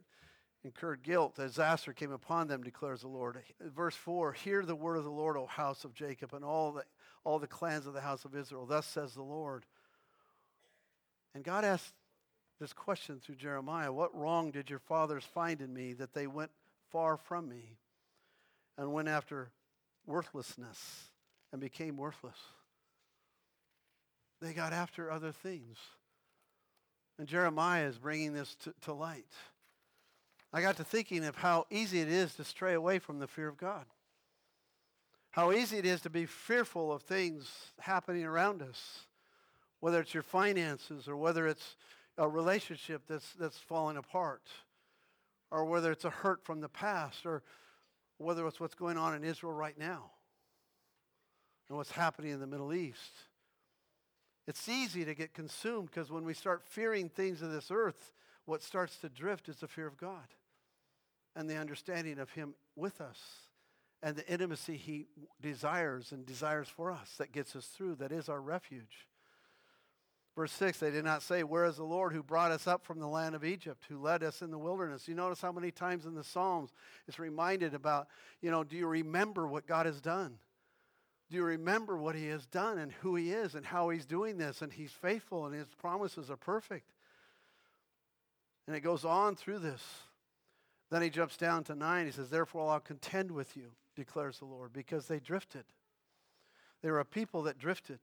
incurred 0.63 1.01
guilt. 1.01 1.35
Disaster 1.35 1.93
came 1.93 2.11
upon 2.11 2.47
them, 2.47 2.61
declares 2.61 3.01
the 3.01 3.07
Lord. 3.07 3.39
Verse 3.59 3.95
four, 3.95 4.33
hear 4.33 4.63
the 4.63 4.75
word 4.75 4.97
of 4.97 5.03
the 5.03 5.09
Lord, 5.09 5.37
O 5.37 5.47
house 5.47 5.83
of 5.83 5.93
Jacob, 5.93 6.33
and 6.33 6.45
all 6.45 6.73
the, 6.73 6.83
all 7.23 7.39
the 7.39 7.47
clans 7.47 7.87
of 7.87 7.93
the 7.93 8.01
house 8.01 8.25
of 8.25 8.35
Israel. 8.35 8.65
Thus 8.65 8.85
says 8.85 9.13
the 9.13 9.23
Lord. 9.23 9.65
And 11.33 11.43
God 11.43 11.63
asked 11.63 11.93
this 12.59 12.73
question 12.73 13.19
through 13.19 13.35
Jeremiah 13.35 13.91
What 13.91 14.15
wrong 14.15 14.51
did 14.51 14.69
your 14.69 14.79
fathers 14.79 15.23
find 15.23 15.61
in 15.61 15.73
me 15.73 15.93
that 15.93 16.13
they 16.13 16.27
went 16.27 16.51
far 16.91 17.17
from 17.17 17.49
me 17.49 17.77
and 18.77 18.93
went 18.93 19.07
after 19.07 19.51
worthlessness 20.05 21.09
and 21.51 21.61
became 21.61 21.97
worthless? 21.97 22.37
They 24.41 24.53
got 24.53 24.73
after 24.73 25.09
other 25.09 25.31
things. 25.31 25.77
And 27.17 27.27
Jeremiah 27.27 27.87
is 27.87 27.97
bringing 27.97 28.33
this 28.33 28.55
to, 28.63 28.73
to 28.81 28.93
light. 28.93 29.31
I 30.53 30.61
got 30.61 30.77
to 30.77 30.83
thinking 30.83 31.25
of 31.25 31.35
how 31.35 31.65
easy 31.69 31.99
it 31.99 32.07
is 32.07 32.35
to 32.35 32.43
stray 32.43 32.73
away 32.73 32.99
from 32.99 33.19
the 33.19 33.27
fear 33.27 33.47
of 33.47 33.57
God. 33.57 33.85
How 35.31 35.51
easy 35.51 35.77
it 35.77 35.85
is 35.85 36.01
to 36.01 36.09
be 36.09 36.25
fearful 36.25 36.91
of 36.91 37.03
things 37.03 37.49
happening 37.79 38.23
around 38.23 38.61
us 38.61 39.07
whether 39.79 39.99
it's 39.99 40.13
your 40.13 40.23
finances 40.23 41.07
or 41.07 41.15
whether 41.15 41.47
it's 41.47 41.75
a 42.17 42.27
relationship 42.27 43.03
that's, 43.07 43.33
that's 43.33 43.57
falling 43.57 43.97
apart 43.97 44.43
or 45.51 45.65
whether 45.65 45.91
it's 45.91 46.05
a 46.05 46.09
hurt 46.09 46.43
from 46.43 46.61
the 46.61 46.69
past 46.69 47.25
or 47.25 47.43
whether 48.17 48.47
it's 48.47 48.59
what's 48.59 48.75
going 48.75 48.97
on 48.97 49.13
in 49.13 49.23
Israel 49.23 49.53
right 49.53 49.77
now 49.77 50.11
and 51.69 51.77
what's 51.77 51.91
happening 51.91 52.31
in 52.31 52.39
the 52.39 52.47
Middle 52.47 52.73
East. 52.73 53.13
It's 54.47 54.69
easy 54.69 55.03
to 55.03 55.13
get 55.13 55.33
consumed 55.33 55.89
because 55.91 56.09
when 56.09 56.23
we 56.23 56.33
start 56.33 56.63
fearing 56.65 57.09
things 57.09 57.41
of 57.41 57.51
this 57.51 57.69
earth, 57.69 58.13
what 58.45 58.63
starts 58.63 58.97
to 58.99 59.09
drift 59.09 59.49
is 59.49 59.57
the 59.57 59.67
fear 59.67 59.87
of 59.87 59.97
God 59.97 60.27
and 61.35 61.49
the 61.49 61.57
understanding 61.57 62.17
of 62.17 62.31
Him 62.31 62.55
with 62.75 63.01
us 63.01 63.19
and 64.01 64.15
the 64.15 64.27
intimacy 64.31 64.77
He 64.77 65.07
desires 65.41 66.13
and 66.13 66.25
desires 66.25 66.69
for 66.69 66.91
us 66.91 67.15
that 67.17 67.33
gets 67.33 67.55
us 67.55 67.65
through, 67.65 67.95
that 67.95 68.13
is 68.13 68.29
our 68.29 68.39
refuge. 68.39 69.07
Verse 70.37 70.51
6, 70.51 70.79
they 70.79 70.91
did 70.91 71.03
not 71.03 71.23
say, 71.23 71.43
Where 71.43 71.65
is 71.65 71.77
the 71.77 71.83
Lord 71.83 72.13
who 72.13 72.21
brought 72.21 72.51
us 72.51 72.67
up 72.67 72.85
from 72.85 72.99
the 72.99 73.07
land 73.07 73.33
of 73.33 73.43
Egypt, 73.43 73.85
who 73.89 73.99
led 73.99 74.23
us 74.23 74.43
in 74.43 74.51
the 74.51 74.57
wilderness? 74.57 75.07
You 75.07 75.15
notice 75.15 75.41
how 75.41 75.51
many 75.51 75.71
times 75.71 76.05
in 76.05 76.13
the 76.13 76.23
Psalms 76.23 76.69
it's 77.07 77.17
reminded 77.17 77.73
about, 77.73 78.07
you 78.39 78.51
know, 78.51 78.63
do 78.63 78.77
you 78.77 78.85
remember 78.85 79.47
what 79.47 79.65
God 79.65 79.87
has 79.87 79.99
done? 79.99 80.37
Do 81.29 81.35
you 81.35 81.43
remember 81.43 81.97
what 81.97 82.15
he 82.15 82.27
has 82.27 82.45
done 82.45 82.77
and 82.77 82.91
who 82.91 83.15
he 83.15 83.31
is 83.31 83.55
and 83.55 83.65
how 83.65 83.89
he's 83.89 84.05
doing 84.05 84.37
this? 84.37 84.61
And 84.61 84.71
he's 84.71 84.91
faithful 84.91 85.45
and 85.45 85.53
his 85.53 85.67
promises 85.77 86.31
are 86.31 86.37
perfect. 86.37 86.89
And 88.65 88.75
it 88.75 88.81
goes 88.81 89.03
on 89.03 89.35
through 89.35 89.59
this. 89.59 89.83
Then 90.89 91.01
he 91.01 91.09
jumps 91.09 91.35
down 91.35 91.65
to 91.65 91.75
nine. 91.75 92.05
He 92.05 92.11
says, 92.11 92.29
Therefore 92.29 92.71
I'll 92.71 92.79
contend 92.79 93.31
with 93.31 93.57
you, 93.57 93.71
declares 93.95 94.39
the 94.39 94.45
Lord, 94.45 94.71
because 94.71 95.07
they 95.07 95.19
drifted. 95.19 95.65
They 96.81 96.91
were 96.91 96.99
a 96.99 97.05
people 97.05 97.43
that 97.43 97.57
drifted. 97.57 97.99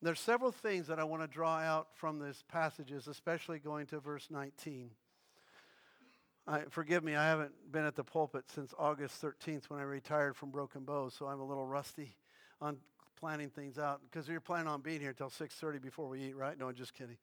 There's 0.00 0.20
several 0.20 0.52
things 0.52 0.86
that 0.86 0.98
I 0.98 1.04
want 1.04 1.22
to 1.22 1.28
draw 1.28 1.58
out 1.58 1.88
from 1.94 2.20
these 2.20 2.44
passages, 2.48 3.06
especially 3.06 3.58
going 3.58 3.86
to 3.86 4.00
verse 4.00 4.28
19. 4.30 4.90
I, 6.46 6.60
forgive 6.70 7.02
me, 7.02 7.16
I 7.16 7.24
haven't 7.26 7.52
been 7.72 7.84
at 7.84 7.96
the 7.96 8.04
pulpit 8.04 8.44
since 8.54 8.72
August 8.78 9.20
13th 9.20 9.64
when 9.64 9.80
I 9.80 9.82
retired 9.82 10.36
from 10.36 10.50
Broken 10.50 10.84
Bow, 10.84 11.08
so 11.08 11.26
I'm 11.26 11.40
a 11.40 11.44
little 11.44 11.66
rusty 11.66 12.16
on 12.60 12.76
planning 13.18 13.50
things 13.50 13.78
out 13.78 14.00
because 14.08 14.28
you're 14.28 14.40
planning 14.40 14.68
on 14.68 14.80
being 14.80 15.00
here 15.00 15.10
until 15.10 15.28
6.30 15.28 15.82
before 15.82 16.08
we 16.08 16.22
eat, 16.22 16.36
right? 16.36 16.56
No, 16.56 16.68
I'm 16.68 16.74
just 16.74 16.94
kidding. 16.94 17.16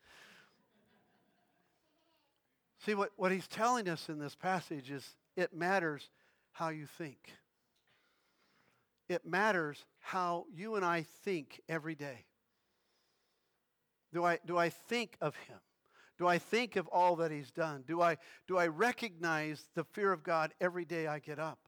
See, 2.85 2.95
what, 2.95 3.11
what 3.15 3.31
he's 3.31 3.47
telling 3.47 3.87
us 3.87 4.09
in 4.09 4.19
this 4.19 4.35
passage 4.35 4.91
is 4.91 5.07
it 5.37 5.53
matters 5.53 6.09
how 6.51 6.69
you 6.69 6.85
think. 6.85 7.31
It 9.07 9.25
matters 9.25 9.85
how 9.99 10.45
you 10.53 10.75
and 10.75 10.83
I 10.83 11.05
think 11.23 11.61
every 11.69 11.95
day. 11.95 12.25
Do 14.13 14.25
I, 14.25 14.39
do 14.45 14.57
I 14.57 14.69
think 14.69 15.15
of 15.21 15.35
him? 15.35 15.59
Do 16.17 16.27
I 16.27 16.37
think 16.37 16.75
of 16.75 16.87
all 16.87 17.15
that 17.17 17.31
he's 17.31 17.51
done? 17.51 17.83
Do 17.87 18.01
I, 18.01 18.17
do 18.47 18.57
I 18.57 18.67
recognize 18.67 19.67
the 19.75 19.83
fear 19.83 20.11
of 20.11 20.23
God 20.23 20.53
every 20.61 20.85
day 20.85 21.07
I 21.07 21.19
get 21.19 21.39
up? 21.39 21.59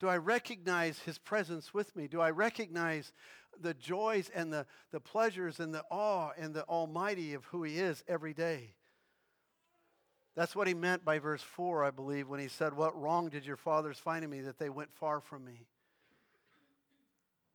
Do 0.00 0.08
I 0.08 0.16
recognize 0.16 0.98
his 0.98 1.18
presence 1.18 1.72
with 1.72 1.94
me? 1.94 2.08
Do 2.08 2.20
I 2.20 2.30
recognize 2.30 3.12
the 3.60 3.74
joys 3.74 4.30
and 4.34 4.52
the, 4.52 4.66
the 4.90 4.98
pleasures 4.98 5.60
and 5.60 5.72
the 5.72 5.84
awe 5.90 6.30
and 6.36 6.52
the 6.52 6.64
almighty 6.64 7.34
of 7.34 7.44
who 7.46 7.62
he 7.62 7.78
is 7.78 8.02
every 8.08 8.34
day? 8.34 8.74
That's 10.34 10.56
what 10.56 10.66
he 10.66 10.74
meant 10.74 11.04
by 11.04 11.18
verse 11.18 11.42
4, 11.42 11.84
I 11.84 11.90
believe, 11.90 12.28
when 12.28 12.40
he 12.40 12.48
said, 12.48 12.74
What 12.74 13.00
wrong 13.00 13.28
did 13.28 13.44
your 13.44 13.56
fathers 13.56 13.98
find 13.98 14.24
in 14.24 14.30
me 14.30 14.40
that 14.40 14.58
they 14.58 14.70
went 14.70 14.92
far 14.94 15.20
from 15.20 15.44
me? 15.44 15.66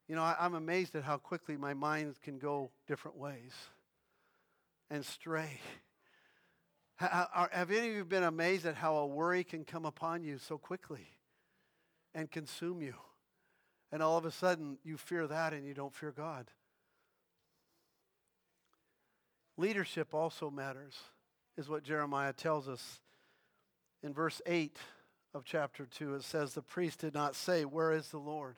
You 0.07 0.15
know, 0.15 0.21
I, 0.21 0.35
am 0.39 0.53
amazed 0.53 0.95
at 0.95 1.03
how 1.03 1.17
quickly 1.17 1.57
my 1.57 1.73
mind 1.73 2.15
can 2.21 2.37
go 2.37 2.69
different 2.87 3.17
ways 3.17 3.51
and 4.89 5.03
stray. 5.03 5.59
Have 6.97 7.69
any 7.69 7.89
of 7.89 7.95
you 7.95 8.05
been 8.05 8.23
amazed 8.23 8.65
at 8.65 8.75
how 8.75 8.95
a 8.97 9.05
worry 9.05 9.43
can 9.43 9.63
come 9.63 9.85
upon 9.85 10.23
you 10.23 10.39
so 10.39 10.57
quickly 10.57 11.07
and 12.15 12.29
consume 12.29 12.81
you? 12.81 12.95
And 13.91 14.01
all 14.01 14.17
of 14.17 14.25
a 14.25 14.31
sudden, 14.31 14.79
you 14.83 14.97
fear 14.97 15.27
that 15.27 15.53
and 15.53 15.65
you 15.65 15.73
don't 15.73 15.93
fear 15.93 16.11
God. 16.11 16.51
Leadership 19.57 20.13
also 20.13 20.49
matters, 20.49 20.95
is 21.55 21.69
what 21.69 21.83
Jeremiah 21.83 22.33
tells 22.33 22.67
us. 22.67 22.99
In 24.03 24.13
verse 24.13 24.41
8 24.45 24.77
of 25.33 25.43
chapter 25.45 25.85
2, 25.85 26.15
it 26.15 26.23
says, 26.23 26.53
The 26.53 26.61
priest 26.61 26.99
did 26.99 27.13
not 27.13 27.35
say, 27.35 27.63
Where 27.63 27.93
is 27.93 28.09
the 28.09 28.19
Lord? 28.19 28.55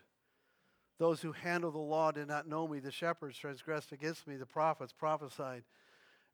Those 0.98 1.22
who 1.22 1.32
handle 1.32 1.72
the 1.72 1.78
law 1.78 2.12
did 2.12 2.28
not 2.28 2.48
know 2.48 2.68
me. 2.68 2.80
The 2.80 2.92
shepherds 2.92 3.38
transgressed 3.38 3.92
against 3.92 4.28
me. 4.28 4.36
The 4.36 4.46
prophets 4.46 4.92
prophesied 4.92 5.64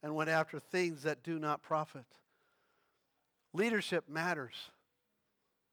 and 0.06 0.13
went 0.13 0.30
after 0.30 0.60
things 0.60 1.02
that 1.02 1.24
do 1.24 1.39
not 1.39 1.63
profit. 1.63 2.06
Leadership 3.54 4.08
matters. 4.08 4.54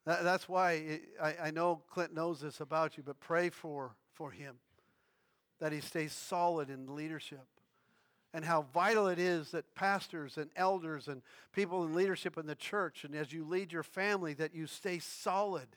That, 0.07 0.25
that's 0.25 0.49
why 0.49 0.73
it, 0.73 1.03
I, 1.23 1.35
I 1.45 1.51
know 1.51 1.83
Clint 1.91 2.15
knows 2.15 2.41
this 2.41 2.59
about 2.59 2.97
you, 2.97 3.03
but 3.03 3.21
pray 3.21 3.51
for, 3.51 3.95
for 4.15 4.31
him 4.31 4.55
that 5.61 5.71
he 5.71 5.83
stays 5.83 6.15
solid 6.15 6.71
in 6.71 6.95
leadership 6.97 7.47
and 8.33 8.43
how 8.43 8.63
vital 8.73 9.07
it 9.07 9.19
is 9.19 9.51
that 9.51 9.75
pastors 9.75 10.39
and 10.39 10.49
elders 10.57 11.09
and 11.09 11.21
people 11.53 11.85
in 11.85 11.95
leadership 11.95 12.39
in 12.39 12.47
the 12.47 12.55
church 12.55 13.05
and 13.05 13.15
as 13.15 13.35
you 13.35 13.45
lead 13.45 13.71
your 13.71 13.83
family 13.83 14.33
that 14.33 14.55
you 14.55 14.67
stay 14.67 14.99
solid 14.99 15.69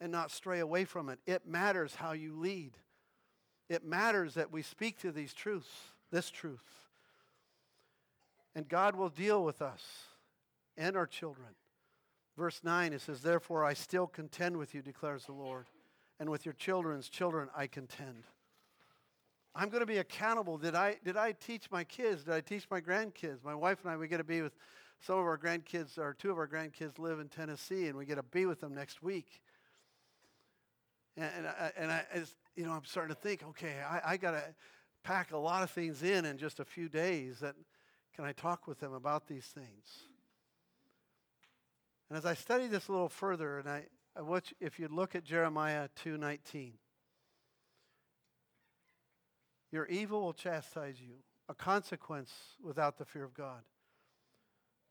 and 0.00 0.12
not 0.12 0.30
stray 0.30 0.60
away 0.60 0.84
from 0.84 1.08
it. 1.08 1.18
It 1.26 1.48
matters 1.48 1.96
how 1.96 2.12
you 2.12 2.32
lead. 2.38 2.74
It 3.68 3.84
matters 3.84 4.34
that 4.34 4.52
we 4.52 4.62
speak 4.62 5.00
to 5.00 5.10
these 5.10 5.34
truths, 5.34 5.66
this 6.12 6.30
truth. 6.30 6.62
And 8.56 8.66
God 8.66 8.96
will 8.96 9.10
deal 9.10 9.44
with 9.44 9.60
us 9.60 9.84
and 10.78 10.96
our 10.96 11.06
children. 11.06 11.50
Verse 12.38 12.62
9, 12.64 12.94
it 12.94 13.02
says, 13.02 13.20
Therefore 13.20 13.66
I 13.66 13.74
still 13.74 14.06
contend 14.06 14.56
with 14.56 14.74
you, 14.74 14.80
declares 14.80 15.26
the 15.26 15.32
Lord, 15.32 15.66
and 16.18 16.30
with 16.30 16.46
your 16.46 16.54
children's 16.54 17.10
children 17.10 17.50
I 17.54 17.66
contend. 17.66 18.24
I'm 19.54 19.68
going 19.68 19.80
to 19.80 19.86
be 19.86 19.98
accountable. 19.98 20.56
Did 20.56 20.74
I, 20.74 20.96
did 21.04 21.18
I 21.18 21.32
teach 21.32 21.70
my 21.70 21.84
kids? 21.84 22.24
Did 22.24 22.32
I 22.32 22.40
teach 22.40 22.66
my 22.70 22.80
grandkids? 22.80 23.44
My 23.44 23.54
wife 23.54 23.80
and 23.82 23.92
I, 23.92 23.96
we 23.98 24.08
get 24.08 24.18
to 24.18 24.24
be 24.24 24.40
with 24.40 24.56
some 25.00 25.18
of 25.18 25.26
our 25.26 25.36
grandkids, 25.36 25.98
or 25.98 26.16
two 26.18 26.30
of 26.30 26.38
our 26.38 26.48
grandkids 26.48 26.98
live 26.98 27.20
in 27.20 27.28
Tennessee, 27.28 27.88
and 27.88 27.96
we 27.96 28.06
get 28.06 28.14
to 28.14 28.22
be 28.22 28.46
with 28.46 28.60
them 28.60 28.74
next 28.74 29.02
week. 29.02 29.42
And, 31.18 31.30
and, 31.36 31.46
I, 31.46 31.72
and 31.76 31.92
I, 31.92 32.04
you 32.54 32.64
know, 32.64 32.72
I'm 32.72 32.86
starting 32.86 33.14
to 33.14 33.20
think, 33.20 33.42
okay, 33.50 33.74
I, 33.86 34.12
I 34.12 34.16
got 34.16 34.30
to 34.30 34.42
pack 35.04 35.32
a 35.32 35.38
lot 35.38 35.62
of 35.62 35.70
things 35.70 36.02
in 36.02 36.24
in 36.24 36.38
just 36.38 36.58
a 36.58 36.64
few 36.64 36.88
days 36.88 37.40
that 37.40 37.54
can 38.16 38.24
I 38.24 38.32
talk 38.32 38.66
with 38.66 38.80
them 38.80 38.94
about 38.94 39.28
these 39.28 39.44
things? 39.44 40.00
And 42.08 42.16
as 42.16 42.24
I 42.24 42.32
study 42.32 42.66
this 42.66 42.88
a 42.88 42.92
little 42.92 43.10
further, 43.10 43.58
and 43.58 43.68
I, 43.68 43.84
I 44.16 44.22
you, 44.22 44.54
if 44.58 44.78
you 44.80 44.88
look 44.88 45.14
at 45.14 45.22
Jeremiah 45.22 45.88
2:19, 46.02 46.72
your 49.70 49.86
evil 49.86 50.22
will 50.22 50.32
chastise 50.32 50.98
you, 50.98 51.16
a 51.48 51.54
consequence 51.54 52.32
without 52.62 52.96
the 52.96 53.04
fear 53.04 53.24
of 53.24 53.34
God. 53.34 53.62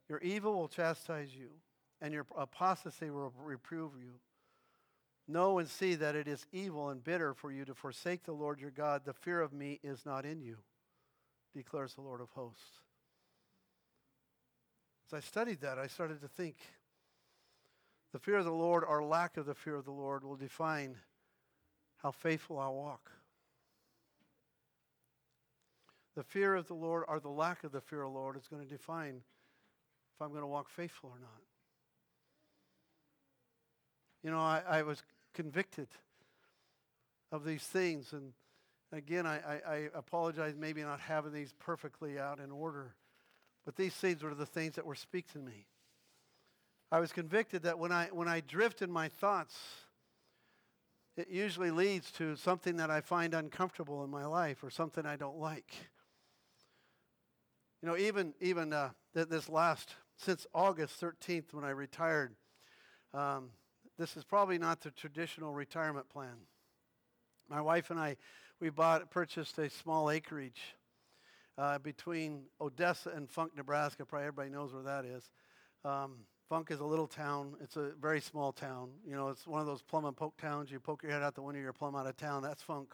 Your 0.08 0.20
evil 0.20 0.54
will 0.54 0.68
chastise 0.68 1.34
you, 1.34 1.50
and 2.02 2.14
your 2.14 2.28
apostasy 2.38 3.10
will 3.10 3.34
reprove 3.44 3.94
you. 3.98 4.20
Know 5.28 5.58
and 5.58 5.68
see 5.68 5.96
that 5.96 6.16
it 6.16 6.28
is 6.28 6.46
evil 6.52 6.90
and 6.90 7.04
bitter 7.04 7.34
for 7.34 7.52
you 7.52 7.66
to 7.66 7.74
forsake 7.74 8.24
the 8.24 8.34
Lord 8.34 8.60
your 8.60 8.70
God. 8.70 9.02
The 9.04 9.14
fear 9.14 9.42
of 9.42 9.52
me 9.52 9.80
is 9.82 10.06
not 10.06 10.26
in 10.26 10.42
you, 10.42 10.58
declares 11.56 11.96
the 11.96 12.02
Lord 12.02 12.22
of 12.22 12.30
hosts. 12.30 12.85
As 15.08 15.14
I 15.14 15.20
studied 15.20 15.62
that, 15.62 15.78
I 15.78 15.88
started 15.88 16.22
to 16.22 16.28
think 16.28 16.56
the 18.12 18.20
fear 18.20 18.38
of 18.38 18.46
the 18.46 18.52
Lord 18.52 18.84
or 18.84 19.04
lack 19.04 19.38
of 19.38 19.46
the 19.46 19.54
fear 19.54 19.76
of 19.76 19.86
the 19.86 19.92
Lord 19.92 20.24
will 20.24 20.36
define 20.36 20.96
how 21.98 22.12
faithful 22.12 22.60
I'll 22.60 22.76
walk. 22.76 23.12
The 26.16 26.24
fear 26.24 26.56
of 26.56 26.68
the 26.68 26.74
Lord 26.74 27.04
or 27.08 27.20
the 27.20 27.30
lack 27.30 27.64
of 27.64 27.72
the 27.72 27.82
fear 27.82 28.04
of 28.04 28.14
the 28.14 28.18
Lord 28.18 28.38
is 28.38 28.48
going 28.48 28.64
to 28.64 28.70
define 28.70 29.22
if 30.16 30.22
I'm 30.22 30.30
going 30.30 30.42
to 30.42 30.48
walk 30.48 30.70
faithful 30.70 31.10
or 31.14 31.20
not. 31.20 31.42
You 34.24 34.32
know, 34.32 34.40
I, 34.40 34.62
I 34.68 34.82
was 34.84 35.04
convicted 35.34 35.88
of 37.32 37.44
these 37.44 37.64
things. 37.64 38.14
And 38.14 38.32
again, 38.92 39.28
I, 39.28 39.36
I, 39.36 39.60
I 39.68 39.76
apologize 39.94 40.56
maybe 40.58 40.82
not 40.82 41.00
having 41.00 41.34
these 41.34 41.54
perfectly 41.60 42.18
out 42.18 42.40
in 42.40 42.50
order. 42.50 42.96
But 43.66 43.76
these 43.76 43.94
things 43.94 44.22
were 44.22 44.36
the 44.36 44.46
things 44.46 44.76
that 44.76 44.86
were 44.86 44.96
speaking 44.96 45.42
to 45.42 45.48
me. 45.48 45.66
I 46.92 47.00
was 47.00 47.12
convicted 47.12 47.64
that 47.64 47.80
when 47.80 47.92
I, 47.92 48.10
when 48.12 48.28
I 48.28 48.42
drift 48.42 48.82
in 48.82 48.92
my 48.92 49.10
thoughts, 49.10 49.58
it 51.18 51.30
usually 51.30 51.72
leads 51.72 52.12
to 52.14 52.36
something 52.36 52.78
that 52.78 52.92
I 52.92 53.02
find 53.02 53.34
uncomfortable 53.34 54.04
in 54.04 54.10
my 54.10 54.26
life 54.26 54.64
or 54.64 54.70
something 54.70 55.06
I 55.06 55.16
don't 55.16 55.40
like. 55.40 55.74
You 57.82 57.90
know, 57.90 57.98
even, 57.98 58.34
even 58.40 58.72
uh, 58.72 58.90
th- 59.14 59.30
this 59.30 59.50
last, 59.50 59.96
since 60.18 60.46
August 60.54 61.02
13th 61.02 61.54
when 61.54 61.64
I 61.64 61.72
retired, 61.72 62.36
um, 63.14 63.50
this 63.98 64.18
is 64.18 64.24
probably 64.24 64.58
not 64.58 64.82
the 64.82 64.92
traditional 64.92 65.54
retirement 65.54 66.10
plan. 66.10 66.36
My 67.50 67.62
wife 67.62 67.92
and 67.92 68.00
I, 68.00 68.18
we 68.60 68.70
bought, 68.70 69.10
purchased 69.10 69.58
a 69.58 69.70
small 69.70 70.12
acreage 70.12 70.75
uh, 71.58 71.80
between 71.80 72.44
Odessa 72.60 73.10
and 73.10 73.30
Funk, 73.30 73.56
Nebraska. 73.56 74.06
Probably 74.06 74.28
everybody 74.28 74.50
knows 74.50 74.74
where 74.74 74.84
that 74.84 75.06
is. 75.06 75.30
Um, 75.84 76.18
Funk 76.50 76.70
is 76.70 76.80
a 76.80 76.86
little 76.86 77.08
town. 77.08 77.56
It's 77.62 77.76
a 77.76 77.92
very 78.00 78.22
small 78.22 78.52
town. 78.52 78.90
You 79.08 79.16
know, 79.16 79.30
it's 79.30 79.48
one 79.48 79.62
of 79.62 79.68
those 79.68 79.82
plum 79.82 80.06
and 80.06 80.16
poke 80.16 80.38
towns. 80.38 80.70
You 80.70 80.80
poke 80.80 81.02
your 81.02 81.12
head 81.12 81.24
out 81.24 81.36
the 81.36 81.42
window, 81.42 81.62
you're 81.62 81.74
plumb 81.74 81.96
out 81.96 82.06
of 82.06 82.18
town. 82.18 82.44
That's 82.44 82.62
Funk. 82.62 82.94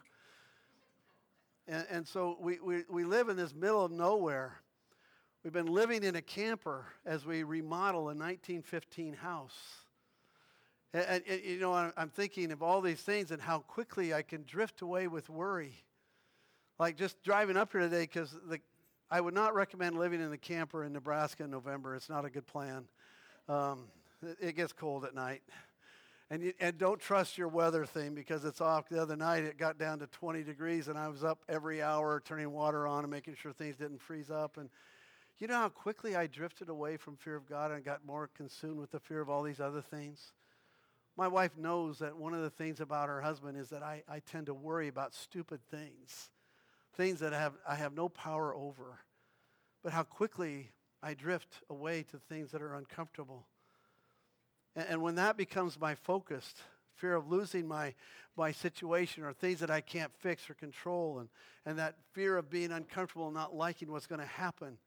And, 1.67 1.85
and 1.89 2.07
so 2.07 2.37
we, 2.39 2.59
we, 2.59 2.83
we 2.89 3.03
live 3.03 3.29
in 3.29 3.35
this 3.35 3.53
middle 3.53 3.83
of 3.83 3.91
nowhere. 3.91 4.61
We've 5.43 5.53
been 5.53 5.73
living 5.73 6.03
in 6.03 6.15
a 6.15 6.21
camper 6.21 6.85
as 7.05 7.25
we 7.25 7.43
remodel 7.43 8.01
a 8.01 8.13
1915 8.13 9.13
house. 9.13 9.57
And, 10.93 11.23
and, 11.27 11.41
you 11.43 11.59
know, 11.59 11.73
I'm 11.73 12.09
thinking 12.09 12.51
of 12.51 12.61
all 12.61 12.81
these 12.81 13.01
things 13.01 13.31
and 13.31 13.41
how 13.41 13.59
quickly 13.59 14.13
I 14.13 14.21
can 14.21 14.43
drift 14.45 14.81
away 14.81 15.07
with 15.07 15.29
worry. 15.29 15.83
Like 16.81 16.97
just 16.97 17.21
driving 17.21 17.57
up 17.57 17.73
here 17.73 17.81
today, 17.81 18.01
because 18.11 18.35
I 19.11 19.21
would 19.21 19.35
not 19.35 19.53
recommend 19.53 19.99
living 19.99 20.19
in 20.19 20.31
the 20.31 20.37
camper 20.39 20.83
in 20.83 20.93
Nebraska 20.93 21.43
in 21.43 21.51
November. 21.51 21.95
It's 21.95 22.09
not 22.09 22.25
a 22.25 22.29
good 22.31 22.47
plan. 22.47 22.85
Um, 23.47 23.83
it, 24.23 24.37
it 24.41 24.55
gets 24.55 24.73
cold 24.73 25.05
at 25.05 25.13
night. 25.13 25.43
And, 26.31 26.41
you, 26.41 26.53
and 26.59 26.79
don't 26.79 26.99
trust 26.99 27.37
your 27.37 27.49
weather 27.49 27.85
thing 27.85 28.15
because 28.15 28.45
it's 28.45 28.61
off. 28.61 28.89
The 28.89 28.99
other 28.99 29.15
night 29.15 29.43
it 29.43 29.59
got 29.59 29.77
down 29.77 29.99
to 29.99 30.07
20 30.07 30.41
degrees 30.41 30.87
and 30.87 30.97
I 30.97 31.07
was 31.07 31.23
up 31.23 31.43
every 31.47 31.83
hour 31.83 32.19
turning 32.25 32.51
water 32.51 32.87
on 32.87 33.03
and 33.03 33.11
making 33.11 33.35
sure 33.35 33.53
things 33.53 33.75
didn't 33.75 34.01
freeze 34.01 34.31
up. 34.31 34.57
And 34.57 34.67
you 35.37 35.45
know 35.45 35.57
how 35.57 35.69
quickly 35.69 36.15
I 36.15 36.25
drifted 36.25 36.67
away 36.67 36.97
from 36.97 37.15
fear 37.15 37.35
of 37.35 37.47
God 37.47 37.69
and 37.69 37.85
got 37.85 38.03
more 38.03 38.27
consumed 38.35 38.79
with 38.79 38.89
the 38.89 38.99
fear 38.99 39.21
of 39.21 39.29
all 39.29 39.43
these 39.43 39.59
other 39.59 39.83
things? 39.83 40.33
My 41.15 41.27
wife 41.27 41.55
knows 41.59 41.99
that 41.99 42.17
one 42.17 42.33
of 42.33 42.41
the 42.41 42.49
things 42.49 42.79
about 42.79 43.07
her 43.07 43.21
husband 43.21 43.55
is 43.55 43.69
that 43.69 43.83
I, 43.83 44.01
I 44.09 44.17
tend 44.17 44.47
to 44.47 44.55
worry 44.55 44.87
about 44.87 45.13
stupid 45.13 45.59
things, 45.69 46.31
things 46.95 47.19
that 47.19 47.33
I 47.33 47.39
have, 47.39 47.53
I 47.67 47.75
have 47.75 47.93
no 47.93 48.09
power 48.09 48.53
over. 48.53 48.99
But 49.83 49.93
how 49.93 50.03
quickly 50.03 50.71
I 51.01 51.13
drift 51.13 51.61
away 51.69 52.03
to 52.11 52.17
things 52.17 52.51
that 52.51 52.61
are 52.61 52.75
uncomfortable. 52.75 53.47
And, 54.75 54.85
and 54.89 55.01
when 55.01 55.15
that 55.15 55.37
becomes 55.37 55.79
my 55.79 55.95
focus, 55.95 56.53
fear 56.95 57.15
of 57.15 57.29
losing 57.29 57.67
my, 57.67 57.93
my 58.37 58.51
situation 58.51 59.23
or 59.23 59.33
things 59.33 59.59
that 59.59 59.71
I 59.71 59.81
can't 59.81 60.11
fix 60.19 60.49
or 60.49 60.53
control, 60.53 61.19
and, 61.19 61.29
and 61.65 61.79
that 61.79 61.95
fear 62.13 62.37
of 62.37 62.49
being 62.49 62.71
uncomfortable 62.71 63.25
and 63.25 63.33
not 63.33 63.55
liking 63.55 63.91
what's 63.91 64.07
going 64.07 64.21
to 64.21 64.27
happen, 64.27 64.77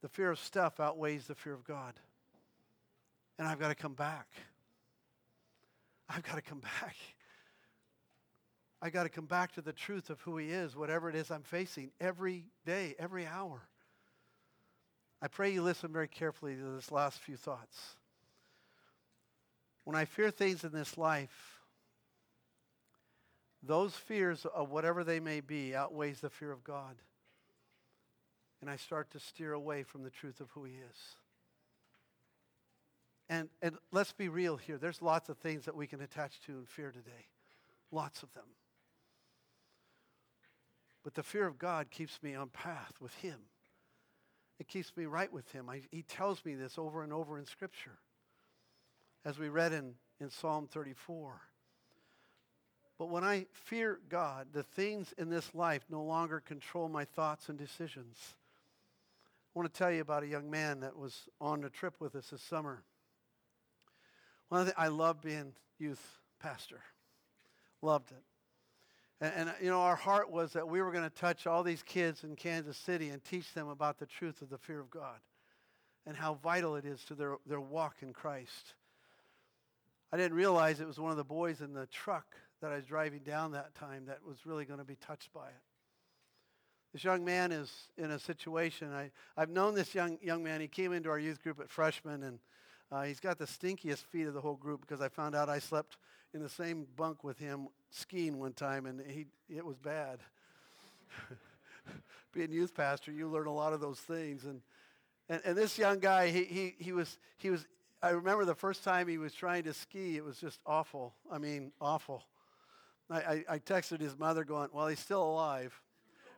the 0.00 0.08
fear 0.08 0.30
of 0.30 0.38
stuff 0.38 0.80
outweighs 0.80 1.26
the 1.26 1.34
fear 1.34 1.52
of 1.54 1.64
God. 1.64 1.94
And 3.38 3.48
I've 3.48 3.58
got 3.58 3.68
to 3.68 3.74
come 3.74 3.94
back. 3.94 4.28
I've 6.08 6.22
got 6.22 6.36
to 6.36 6.42
come 6.42 6.60
back. 6.80 6.96
I 8.84 8.90
got 8.90 9.04
to 9.04 9.08
come 9.08 9.24
back 9.24 9.52
to 9.52 9.62
the 9.62 9.72
truth 9.72 10.10
of 10.10 10.20
who 10.20 10.36
He 10.36 10.50
is, 10.50 10.76
whatever 10.76 11.08
it 11.08 11.16
is 11.16 11.30
I'm 11.30 11.42
facing, 11.42 11.90
every 12.02 12.44
day, 12.66 12.94
every 12.98 13.26
hour. 13.26 13.62
I 15.22 15.28
pray 15.28 15.54
you 15.54 15.62
listen 15.62 15.90
very 15.90 16.06
carefully 16.06 16.54
to 16.54 16.62
this 16.74 16.92
last 16.92 17.18
few 17.18 17.38
thoughts. 17.38 17.78
When 19.84 19.96
I 19.96 20.04
fear 20.04 20.30
things 20.30 20.64
in 20.64 20.72
this 20.72 20.98
life, 20.98 21.62
those 23.62 23.94
fears 23.94 24.44
of 24.54 24.70
whatever 24.70 25.02
they 25.02 25.18
may 25.18 25.40
be 25.40 25.74
outweighs 25.74 26.20
the 26.20 26.28
fear 26.28 26.52
of 26.52 26.62
God. 26.62 26.96
And 28.60 28.68
I 28.68 28.76
start 28.76 29.10
to 29.12 29.18
steer 29.18 29.54
away 29.54 29.82
from 29.82 30.02
the 30.02 30.10
truth 30.10 30.40
of 30.40 30.50
who 30.50 30.64
he 30.64 30.72
is. 30.72 30.98
And, 33.30 33.48
and 33.62 33.76
let's 33.92 34.12
be 34.12 34.28
real 34.28 34.58
here. 34.58 34.76
There's 34.76 35.00
lots 35.00 35.30
of 35.30 35.38
things 35.38 35.64
that 35.64 35.74
we 35.74 35.86
can 35.86 36.02
attach 36.02 36.38
to 36.42 36.52
and 36.52 36.68
fear 36.68 36.90
today. 36.90 37.28
Lots 37.90 38.22
of 38.22 38.30
them. 38.34 38.44
But 41.04 41.14
the 41.14 41.22
fear 41.22 41.46
of 41.46 41.58
God 41.58 41.90
keeps 41.90 42.22
me 42.22 42.34
on 42.34 42.48
path 42.48 42.94
with 43.00 43.14
him. 43.16 43.38
It 44.58 44.68
keeps 44.68 44.96
me 44.96 45.04
right 45.04 45.32
with 45.32 45.50
him. 45.52 45.68
I, 45.68 45.82
he 45.90 46.02
tells 46.02 46.44
me 46.44 46.54
this 46.54 46.78
over 46.78 47.02
and 47.02 47.12
over 47.12 47.38
in 47.38 47.44
Scripture, 47.44 47.98
as 49.24 49.38
we 49.38 49.48
read 49.48 49.72
in, 49.72 49.94
in 50.20 50.30
Psalm 50.30 50.66
34. 50.66 51.40
But 52.98 53.10
when 53.10 53.24
I 53.24 53.46
fear 53.52 54.00
God, 54.08 54.48
the 54.52 54.62
things 54.62 55.12
in 55.18 55.28
this 55.28 55.54
life 55.54 55.84
no 55.90 56.02
longer 56.02 56.40
control 56.40 56.88
my 56.88 57.04
thoughts 57.04 57.48
and 57.48 57.58
decisions. 57.58 58.16
I 59.54 59.58
want 59.58 59.72
to 59.72 59.78
tell 59.78 59.90
you 59.90 60.00
about 60.00 60.22
a 60.22 60.28
young 60.28 60.50
man 60.50 60.80
that 60.80 60.96
was 60.96 61.28
on 61.40 61.64
a 61.64 61.70
trip 61.70 61.94
with 62.00 62.14
us 62.14 62.30
this 62.30 62.42
summer. 62.42 62.82
One 64.48 64.62
of 64.62 64.66
the, 64.68 64.80
I 64.80 64.88
love 64.88 65.20
being 65.20 65.52
youth 65.78 66.02
pastor. 66.40 66.80
Loved 67.82 68.12
it. 68.12 68.22
And, 69.20 69.32
and, 69.36 69.54
you 69.60 69.70
know, 69.70 69.80
our 69.80 69.96
heart 69.96 70.30
was 70.30 70.52
that 70.52 70.68
we 70.68 70.82
were 70.82 70.92
going 70.92 71.08
to 71.08 71.14
touch 71.14 71.46
all 71.46 71.62
these 71.62 71.82
kids 71.82 72.24
in 72.24 72.36
Kansas 72.36 72.76
City 72.76 73.10
and 73.10 73.22
teach 73.22 73.52
them 73.54 73.68
about 73.68 73.98
the 73.98 74.06
truth 74.06 74.42
of 74.42 74.50
the 74.50 74.58
fear 74.58 74.80
of 74.80 74.90
God 74.90 75.20
and 76.06 76.16
how 76.16 76.34
vital 76.34 76.76
it 76.76 76.84
is 76.84 77.04
to 77.04 77.14
their, 77.14 77.36
their 77.46 77.60
walk 77.60 77.96
in 78.02 78.12
Christ. 78.12 78.74
I 80.12 80.16
didn't 80.16 80.36
realize 80.36 80.80
it 80.80 80.86
was 80.86 80.98
one 80.98 81.10
of 81.10 81.16
the 81.16 81.24
boys 81.24 81.60
in 81.60 81.72
the 81.72 81.86
truck 81.86 82.36
that 82.60 82.72
I 82.72 82.76
was 82.76 82.86
driving 82.86 83.20
down 83.20 83.52
that 83.52 83.74
time 83.74 84.06
that 84.06 84.18
was 84.26 84.38
really 84.44 84.64
going 84.64 84.78
to 84.78 84.84
be 84.84 84.96
touched 84.96 85.32
by 85.32 85.48
it. 85.48 85.62
This 86.92 87.02
young 87.02 87.24
man 87.24 87.50
is 87.50 87.72
in 87.98 88.12
a 88.12 88.18
situation. 88.20 88.92
I, 88.92 89.10
I've 89.36 89.50
known 89.50 89.74
this 89.74 89.94
young, 89.94 90.18
young 90.22 90.44
man. 90.44 90.60
He 90.60 90.68
came 90.68 90.92
into 90.92 91.10
our 91.10 91.18
youth 91.18 91.42
group 91.42 91.58
at 91.58 91.68
freshman, 91.68 92.22
and 92.22 92.38
uh, 92.92 93.02
he's 93.02 93.18
got 93.18 93.38
the 93.38 93.46
stinkiest 93.46 94.04
feet 94.04 94.28
of 94.28 94.34
the 94.34 94.40
whole 94.40 94.54
group 94.54 94.80
because 94.80 95.00
I 95.00 95.08
found 95.08 95.34
out 95.34 95.48
I 95.48 95.58
slept 95.58 95.96
in 96.32 96.40
the 96.40 96.48
same 96.48 96.86
bunk 96.96 97.24
with 97.24 97.38
him 97.38 97.66
skiing 97.94 98.38
one 98.38 98.52
time, 98.52 98.86
and 98.86 99.00
he, 99.06 99.26
it 99.48 99.64
was 99.64 99.78
bad. 99.78 100.18
Being 102.32 102.50
youth 102.50 102.74
pastor, 102.74 103.12
you 103.12 103.28
learn 103.28 103.46
a 103.46 103.54
lot 103.54 103.72
of 103.72 103.80
those 103.80 104.00
things. 104.00 104.44
And, 104.44 104.60
and, 105.28 105.40
and 105.44 105.56
this 105.56 105.78
young 105.78 106.00
guy, 106.00 106.28
he, 106.28 106.44
he, 106.44 106.74
he, 106.78 106.92
was, 106.92 107.18
he 107.38 107.50
was, 107.50 107.66
I 108.02 108.10
remember 108.10 108.44
the 108.44 108.54
first 108.54 108.82
time 108.82 109.06
he 109.06 109.18
was 109.18 109.32
trying 109.32 109.64
to 109.64 109.74
ski, 109.74 110.16
it 110.16 110.24
was 110.24 110.38
just 110.38 110.60
awful. 110.66 111.14
I 111.30 111.38
mean, 111.38 111.72
awful. 111.80 112.24
I, 113.08 113.16
I, 113.16 113.44
I 113.48 113.58
texted 113.58 114.00
his 114.00 114.18
mother 114.18 114.44
going, 114.44 114.70
well, 114.72 114.88
he's 114.88 114.98
still 114.98 115.22
alive. 115.22 115.80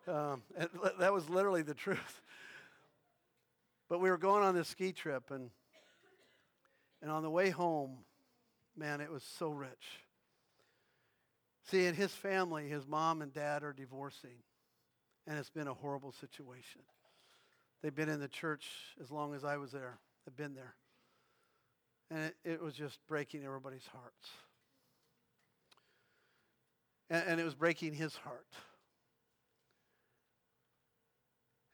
Um, 0.06 0.42
and 0.56 0.68
that 0.98 1.12
was 1.12 1.28
literally 1.30 1.62
the 1.62 1.74
truth. 1.74 2.20
But 3.88 4.00
we 4.00 4.10
were 4.10 4.18
going 4.18 4.42
on 4.42 4.54
this 4.54 4.68
ski 4.68 4.92
trip, 4.92 5.30
and, 5.30 5.48
and 7.00 7.10
on 7.10 7.22
the 7.22 7.30
way 7.30 7.50
home, 7.50 7.98
man, 8.76 9.00
it 9.00 9.10
was 9.10 9.22
so 9.22 9.48
rich. 9.48 10.05
See, 11.70 11.86
in 11.86 11.94
his 11.94 12.12
family, 12.12 12.68
his 12.68 12.86
mom 12.86 13.22
and 13.22 13.32
dad 13.32 13.64
are 13.64 13.72
divorcing, 13.72 14.38
and 15.26 15.38
it's 15.38 15.50
been 15.50 15.66
a 15.66 15.74
horrible 15.74 16.12
situation. 16.12 16.82
They've 17.82 17.94
been 17.94 18.08
in 18.08 18.20
the 18.20 18.28
church 18.28 18.68
as 19.02 19.10
long 19.10 19.34
as 19.34 19.44
I 19.44 19.56
was 19.56 19.72
there. 19.72 19.98
They've 20.24 20.36
been 20.36 20.54
there. 20.54 20.74
And 22.10 22.24
it, 22.24 22.36
it 22.44 22.62
was 22.62 22.74
just 22.74 22.98
breaking 23.08 23.44
everybody's 23.44 23.86
hearts. 23.92 24.28
And, 27.10 27.24
and 27.26 27.40
it 27.40 27.44
was 27.44 27.54
breaking 27.54 27.94
his 27.94 28.14
heart. 28.16 28.46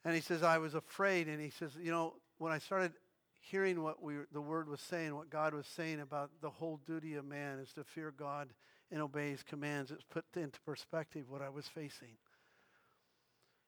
And 0.03 0.15
he 0.15 0.21
says, 0.21 0.43
I 0.43 0.57
was 0.57 0.73
afraid. 0.73 1.27
And 1.27 1.39
he 1.39 1.51
says, 1.51 1.71
you 1.81 1.91
know, 1.91 2.15
when 2.39 2.51
I 2.51 2.57
started 2.57 2.93
hearing 3.41 3.83
what 3.83 4.01
we, 4.01 4.15
the 4.31 4.41
word 4.41 4.67
was 4.67 4.81
saying, 4.81 5.15
what 5.15 5.29
God 5.29 5.53
was 5.53 5.67
saying 5.67 5.99
about 5.99 6.31
the 6.41 6.49
whole 6.49 6.79
duty 6.85 7.15
of 7.15 7.25
man 7.25 7.59
is 7.59 7.71
to 7.73 7.83
fear 7.83 8.11
God 8.15 8.49
and 8.93 9.01
obey 9.01 9.31
his 9.31 9.41
commands. 9.41 9.89
It's 9.89 10.03
put 10.03 10.23
into 10.35 10.61
perspective 10.61 11.25
what 11.27 11.41
I 11.41 11.49
was 11.49 11.67
facing. 11.67 12.15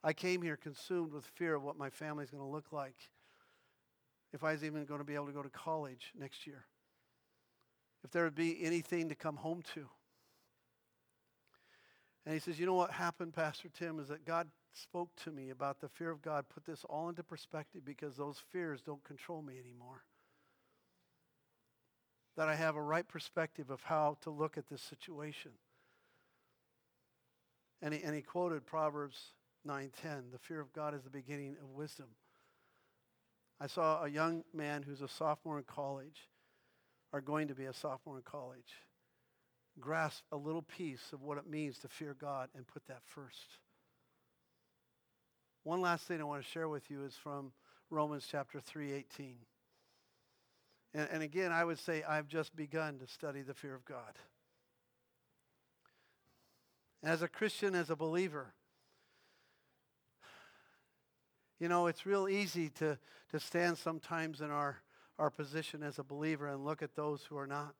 I 0.04 0.14
came 0.14 0.44
here 0.44 0.56
consumed 0.56 1.12
with 1.12 1.26
fear 1.26 1.56
of 1.56 1.64
what 1.64 1.78
my 1.78 1.90
family's 1.90 2.30
going 2.30 2.44
to 2.44 2.50
look 2.50 2.72
like 2.72 2.96
if 4.34 4.44
I 4.44 4.52
was 4.52 4.64
even 4.64 4.86
going 4.86 5.00
to 5.00 5.06
be 5.06 5.16
able 5.16 5.26
to 5.26 5.32
go 5.32 5.42
to 5.42 5.50
college 5.50 6.14
next 6.18 6.46
year. 6.46 6.66
If 8.04 8.12
there 8.12 8.24
would 8.24 8.36
be 8.36 8.64
anything 8.64 9.10
to 9.10 9.16
come 9.16 9.36
home 9.36 9.64
to. 9.74 9.88
And 12.24 12.34
he 12.36 12.40
says, 12.40 12.60
You 12.60 12.68
know 12.68 12.76
what 12.76 12.92
happened, 12.92 13.34
Pastor 13.34 13.70
Tim, 13.70 14.00
is 14.00 14.10
that 14.10 14.26
God 14.26 14.48
spoke 14.74 15.10
to 15.24 15.32
me 15.32 15.50
about 15.50 15.82
the 15.82 15.90
fear 15.90 16.12
of 16.12 16.22
God, 16.22 16.46
put 16.54 16.66
this 16.66 16.84
all 16.88 17.10
into 17.10 17.24
perspective 17.24 17.82
because 17.84 18.16
those 18.16 18.44
fears 18.52 18.82
don't 18.84 19.04
control 19.04 19.42
me 19.42 19.56
anymore 19.60 20.04
that 22.36 22.50
I 22.50 22.56
have 22.56 22.76
a 22.76 22.82
right 22.82 23.08
perspective 23.08 23.70
of 23.70 23.84
how 23.84 24.18
to 24.22 24.30
look 24.30 24.58
at 24.58 24.68
this 24.68 24.82
situation. 24.82 25.52
And 27.82 27.94
he, 27.94 28.04
and 28.04 28.16
he 28.16 28.22
quoted 28.22 28.66
Proverbs 28.66 29.34
9:10, 29.66 30.32
"The 30.32 30.40
fear 30.40 30.60
of 30.60 30.74
God 30.74 30.94
is 30.94 31.04
the 31.04 31.10
beginning 31.10 31.58
of 31.58 31.70
wisdom." 31.70 32.16
I 33.60 33.68
saw 33.68 34.04
a 34.04 34.10
young 34.10 34.44
man 34.54 34.84
who's 34.84 35.02
a 35.02 35.08
sophomore 35.08 35.58
in 35.58 35.64
college, 35.64 36.30
or 37.12 37.22
going 37.22 37.48
to 37.48 37.56
be 37.56 37.66
a 37.66 37.74
sophomore 37.74 38.18
in 38.18 38.24
college, 38.24 38.84
grasp 39.80 40.26
a 40.32 40.38
little 40.38 40.62
piece 40.62 41.14
of 41.14 41.22
what 41.22 41.38
it 41.38 41.48
means 41.48 41.80
to 41.80 41.88
fear 41.88 42.14
God 42.14 42.50
and 42.54 42.68
put 42.68 42.86
that 42.88 43.04
first. 43.06 43.60
One 45.64 45.82
last 45.82 46.06
thing 46.06 46.20
I 46.20 46.26
want 46.26 46.44
to 46.44 46.50
share 46.50 46.68
with 46.68 46.90
you 46.92 47.04
is 47.06 47.16
from 47.16 47.54
Romans 47.90 48.28
chapter 48.28 48.60
3:18. 48.60 49.46
And, 50.96 51.10
and 51.12 51.24
again, 51.24 51.52
I 51.52 51.66
would 51.66 51.78
say 51.78 52.04
I've 52.04 52.28
just 52.28 52.56
begun 52.56 53.00
to 53.00 53.08
study 53.08 53.42
the 53.42 53.54
fear 53.54 53.76
of 53.76 53.84
God. 53.84 54.18
As 57.04 57.22
a 57.22 57.28
Christian, 57.28 57.76
as 57.76 57.90
a 57.90 57.96
believer, 57.96 58.54
you 61.60 61.68
know, 61.68 61.88
it's 61.88 62.06
real 62.06 62.30
easy 62.30 62.70
to, 62.70 62.98
to 63.32 63.40
stand 63.40 63.78
sometimes 63.78 64.40
in 64.40 64.50
our, 64.50 64.78
our 65.20 65.30
position 65.30 65.84
as 65.84 66.00
a 66.00 66.04
believer 66.04 66.48
and 66.48 66.64
look 66.64 66.82
at 66.82 66.96
those 66.96 67.24
who 67.24 67.38
are 67.38 67.48
not. 67.48 67.76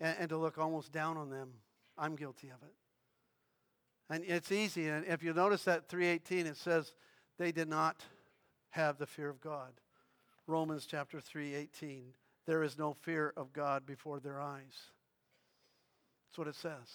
And, 0.00 0.16
and 0.20 0.28
to 0.30 0.38
look 0.38 0.56
almost 0.56 0.90
down 0.90 1.18
on 1.18 1.28
them. 1.28 1.50
I'm 1.98 2.16
guilty 2.16 2.48
of 2.48 2.62
it. 2.62 2.74
And 4.08 4.24
it's 4.24 4.50
easy. 4.50 4.88
And 4.88 5.04
if 5.06 5.22
you 5.22 5.34
notice 5.34 5.64
that 5.64 5.88
318, 5.88 6.46
it 6.46 6.56
says 6.56 6.94
they 7.38 7.52
did 7.52 7.68
not 7.68 8.02
have 8.70 8.96
the 8.96 9.06
fear 9.06 9.28
of 9.28 9.40
God. 9.40 9.72
Romans 10.50 10.86
chapter 10.86 11.20
3, 11.20 11.54
18. 11.54 12.12
There 12.46 12.62
is 12.62 12.76
no 12.76 12.92
fear 12.92 13.32
of 13.36 13.52
God 13.52 13.86
before 13.86 14.18
their 14.18 14.40
eyes. 14.40 14.90
That's 16.26 16.38
what 16.38 16.48
it 16.48 16.56
says. 16.56 16.88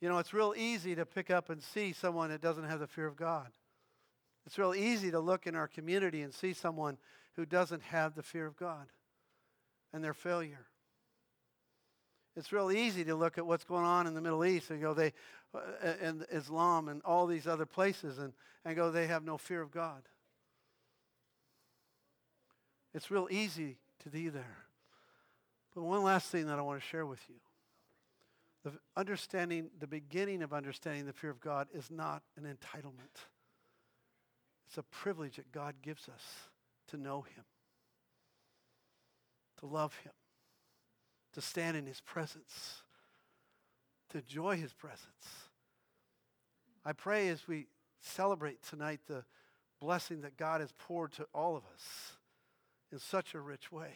You 0.00 0.08
know, 0.08 0.18
it's 0.18 0.34
real 0.34 0.54
easy 0.56 0.94
to 0.94 1.06
pick 1.06 1.30
up 1.30 1.50
and 1.50 1.62
see 1.62 1.92
someone 1.92 2.30
that 2.30 2.40
doesn't 2.40 2.64
have 2.64 2.80
the 2.80 2.86
fear 2.86 3.06
of 3.06 3.16
God. 3.16 3.48
It's 4.46 4.58
real 4.58 4.74
easy 4.74 5.10
to 5.10 5.20
look 5.20 5.46
in 5.46 5.54
our 5.54 5.68
community 5.68 6.22
and 6.22 6.34
see 6.34 6.54
someone 6.54 6.98
who 7.36 7.46
doesn't 7.46 7.82
have 7.82 8.14
the 8.14 8.22
fear 8.22 8.46
of 8.46 8.56
God 8.56 8.86
and 9.92 10.02
their 10.02 10.14
failure. 10.14 10.66
It's 12.36 12.52
real 12.52 12.72
easy 12.72 13.04
to 13.04 13.14
look 13.14 13.36
at 13.36 13.46
what's 13.46 13.64
going 13.64 13.84
on 13.84 14.06
in 14.06 14.14
the 14.14 14.20
Middle 14.20 14.44
East 14.44 14.70
and 14.70 14.80
go, 14.80 14.94
they, 14.94 15.12
uh, 15.54 15.60
and 16.00 16.26
Islam 16.32 16.88
and 16.88 17.02
all 17.04 17.26
these 17.26 17.46
other 17.46 17.66
places 17.66 18.18
and, 18.18 18.32
and 18.64 18.74
go, 18.74 18.90
they 18.90 19.06
have 19.06 19.22
no 19.22 19.36
fear 19.36 19.60
of 19.60 19.70
God. 19.70 20.02
It's 22.94 23.10
real 23.10 23.28
easy 23.30 23.78
to 24.02 24.10
be 24.10 24.28
there. 24.28 24.58
But 25.74 25.84
one 25.84 26.02
last 26.02 26.28
thing 26.28 26.46
that 26.46 26.58
I 26.58 26.62
want 26.62 26.80
to 26.80 26.86
share 26.86 27.06
with 27.06 27.20
you. 27.28 27.36
The 28.64 28.72
understanding, 28.96 29.70
the 29.80 29.86
beginning 29.86 30.42
of 30.42 30.52
understanding 30.52 31.06
the 31.06 31.12
fear 31.12 31.30
of 31.30 31.40
God 31.40 31.68
is 31.74 31.90
not 31.90 32.22
an 32.36 32.44
entitlement. 32.44 33.26
It's 34.68 34.78
a 34.78 34.82
privilege 34.84 35.36
that 35.36 35.50
God 35.50 35.76
gives 35.82 36.08
us 36.08 36.22
to 36.88 36.96
know 36.96 37.22
Him, 37.22 37.44
to 39.58 39.66
love 39.66 39.96
Him, 40.04 40.12
to 41.32 41.40
stand 41.40 41.76
in 41.76 41.86
His 41.86 42.00
presence, 42.00 42.82
to 44.10 44.18
enjoy 44.18 44.56
His 44.56 44.72
presence. 44.72 45.48
I 46.84 46.92
pray 46.92 47.28
as 47.28 47.48
we 47.48 47.66
celebrate 48.00 48.62
tonight 48.62 49.00
the 49.06 49.24
blessing 49.80 50.20
that 50.20 50.36
God 50.36 50.60
has 50.60 50.72
poured 50.78 51.12
to 51.12 51.26
all 51.34 51.56
of 51.56 51.62
us 51.74 52.12
in 52.92 52.98
such 52.98 53.34
a 53.34 53.40
rich 53.40 53.72
way. 53.72 53.94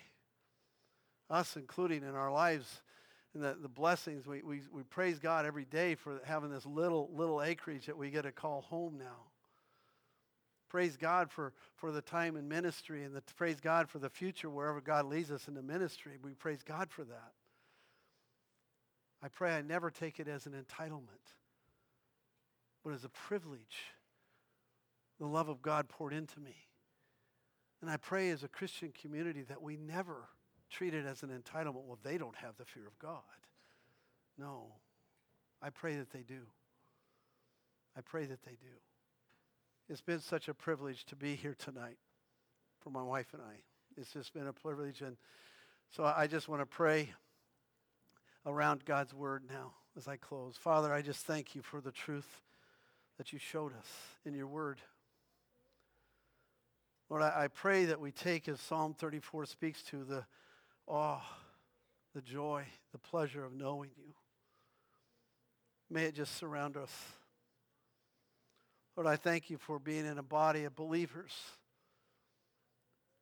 Us, 1.29 1.57
including 1.57 2.03
in 2.03 2.15
our 2.15 2.33
lives, 2.33 2.83
and 3.35 3.45
the, 3.45 3.57
the 3.61 3.69
blessings. 3.69 4.27
We, 4.27 4.43
we, 4.43 4.63
we 4.73 4.83
praise 4.83 5.19
God 5.19 5.47
every 5.47 5.65
day 5.65 5.95
for 5.95 6.21
having 6.25 6.51
this 6.51 6.67
little, 6.67 7.11
little 7.15 7.43
acreage 7.43 7.87
that 7.87 7.97
we 7.97 8.11
get 8.11 8.23
to 8.23 8.33
call 8.33 8.63
home 8.63 8.97
now. 8.99 9.27
Praise 10.69 10.97
God 10.97 11.31
for, 11.31 11.53
for 11.77 11.93
the 11.93 12.03
time 12.03 12.37
in 12.37 12.49
ministry 12.49 13.05
and 13.05 13.15
the, 13.15 13.23
praise 13.37 13.61
God 13.61 13.89
for 13.89 13.99
the 13.99 14.09
future 14.09 14.51
wherever 14.51 14.81
God 14.81 15.07
leads 15.07 15.31
us 15.31 15.47
in 15.47 15.55
the 15.55 15.63
ministry. 15.63 16.13
We 16.23 16.33
praise 16.33 16.63
God 16.65 16.91
for 16.91 17.05
that. 17.05 17.33
I 19.23 19.29
pray 19.29 19.55
I 19.55 19.63
never 19.63 19.91
take 19.91 20.19
it 20.19 20.29
as 20.29 20.47
an 20.47 20.53
entitlement, 20.53 21.35
but 22.85 22.93
as 22.93 23.05
a 23.05 23.09
privilege, 23.09 23.85
the 25.19 25.27
love 25.27 25.49
of 25.49 25.63
God 25.63 25.89
poured 25.89 26.13
into 26.13 26.41
me. 26.41 26.66
And 27.81 27.91
I 27.91 27.97
pray 27.97 28.31
as 28.31 28.43
a 28.43 28.49
Christian 28.49 28.93
community 29.01 29.43
that 29.43 29.63
we 29.63 29.77
never 29.77 30.29
treat 30.71 30.95
it 30.95 31.07
as 31.07 31.23
an 31.23 31.29
entitlement. 31.29 31.85
Well, 31.85 31.99
they 32.03 32.19
don't 32.19 32.37
have 32.37 32.57
the 32.57 32.65
fear 32.65 32.87
of 32.87 32.99
God. 32.99 33.21
No. 34.39 34.67
I 35.63 35.71
pray 35.71 35.97
that 35.97 36.11
they 36.11 36.23
do. 36.23 36.41
I 37.97 38.01
pray 38.01 38.27
that 38.27 38.43
they 38.45 38.53
do. 38.53 38.75
It's 39.89 40.01
been 40.01 40.21
such 40.21 40.49
a 40.49 40.55
privilege 40.55 41.05
to 41.07 41.17
be 41.17 41.35
here 41.35 41.55
tonight 41.57 41.99
for 42.81 42.91
my 42.91 43.03
wife 43.03 43.29
and 43.33 43.43
I. 43.43 43.55
It's 43.97 44.13
just 44.13 44.35
been 44.35 44.47
a 44.47 44.53
privilege. 44.53 45.01
And 45.01 45.17
so 45.91 46.05
I 46.05 46.27
just 46.27 46.49
want 46.49 46.61
to 46.61 46.67
pray 46.67 47.13
around 48.45 48.85
God's 48.85 49.15
word 49.15 49.45
now 49.49 49.73
as 49.97 50.09
I 50.09 50.17
close. 50.17 50.57
Father, 50.57 50.93
I 50.93 51.03
just 51.03 51.25
thank 51.25 51.55
you 51.55 51.63
for 51.63 51.81
the 51.81 51.93
truth 51.93 52.43
that 53.19 53.33
you 53.33 53.39
showed 53.39 53.73
us 53.73 53.87
in 54.25 54.35
your 54.35 54.47
word. 54.47 54.81
Lord, 57.09 57.23
I, 57.23 57.49
pray 57.49 57.85
that 57.85 58.01
we 58.01 58.11
take, 58.11 58.49
as 58.49 58.61
Psalm 58.61 58.95
34 58.95 59.47
speaks 59.47 59.83
to, 59.85 60.03
the 60.03 60.25
awe, 60.89 61.21
the 62.15 62.21
joy, 62.21 62.65
the 62.91 62.99
pleasure 62.99 63.45
of 63.45 63.53
knowing 63.53 63.91
you. 63.97 64.13
May 65.89 66.05
it 66.05 66.17
just 66.17 66.37
surround 66.37 66.77
us. 66.77 66.91
Lord, 68.97 69.07
I 69.07 69.15
thank 69.15 69.51
you 69.51 69.59
for 69.59 69.79
being 69.79 70.05
in 70.05 70.19
a 70.19 70.23
body 70.23 70.65
of 70.65 70.75
believers 70.75 71.33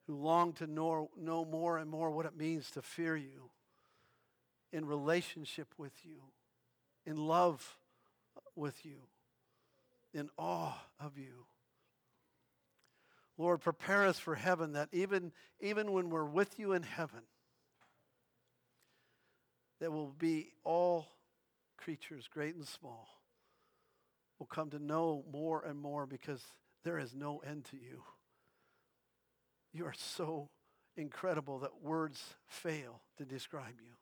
who 0.07 0.15
long 0.15 0.53
to 0.55 0.67
know, 0.67 1.11
know 1.19 1.45
more 1.45 1.77
and 1.79 1.91
more 1.91 2.11
what 2.11 2.27
it 2.27 2.37
means 2.37 2.71
to 2.71 2.83
fear 2.83 3.17
you, 3.17 3.51
in 4.73 4.87
relationship 4.87 5.69
with 5.77 5.93
you, 6.05 6.23
in 7.05 7.17
love 7.17 7.77
with 8.57 8.85
you, 8.85 8.97
in 10.15 10.31
awe 10.39 10.75
of 11.01 11.19
you. 11.19 11.47
Lord, 13.37 13.61
prepare 13.61 14.05
us 14.05 14.19
for 14.19 14.35
heaven 14.35 14.73
that 14.73 14.89
even, 14.93 15.33
even 15.61 15.93
when 15.93 16.11
we're 16.11 16.25
with 16.25 16.59
you 16.59 16.73
in 16.73 16.83
heaven, 16.83 17.23
that 19.81 19.91
will 19.91 20.15
be 20.19 20.53
all 20.63 21.09
creatures, 21.77 22.29
great 22.33 22.55
and 22.55 22.67
small, 22.67 23.09
will 24.39 24.47
come 24.47 24.71
to 24.71 24.79
know 24.79 25.25
more 25.33 25.63
and 25.63 25.79
more 25.79 26.07
because 26.07 26.43
there 26.85 26.99
is 26.99 27.15
no 27.15 27.43
end 27.47 27.65
to 27.67 27.77
you. 27.77 28.03
You 29.73 29.87
are 29.87 29.95
so 29.97 30.49
incredible 30.97 31.59
that 31.61 31.83
words 31.83 32.23
fail 32.47 33.01
to 33.19 33.25
describe 33.25 33.75
you. 33.85 33.93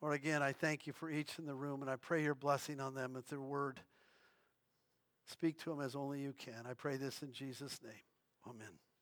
Lord, 0.00 0.14
again, 0.14 0.42
I 0.42 0.52
thank 0.52 0.86
you 0.86 0.92
for 0.92 1.10
each 1.10 1.38
in 1.38 1.46
the 1.46 1.54
room, 1.54 1.82
and 1.82 1.90
I 1.90 1.96
pray 1.96 2.22
your 2.22 2.34
blessing 2.34 2.80
on 2.80 2.94
them 2.94 3.14
with 3.14 3.28
their 3.28 3.40
word. 3.40 3.80
Speak 5.26 5.58
to 5.60 5.70
them 5.70 5.80
as 5.80 5.96
only 5.96 6.20
you 6.20 6.32
can. 6.32 6.66
I 6.68 6.74
pray 6.74 6.96
this 6.96 7.22
in 7.22 7.32
Jesus' 7.32 7.80
name. 7.82 7.92
Amen. 8.48 8.85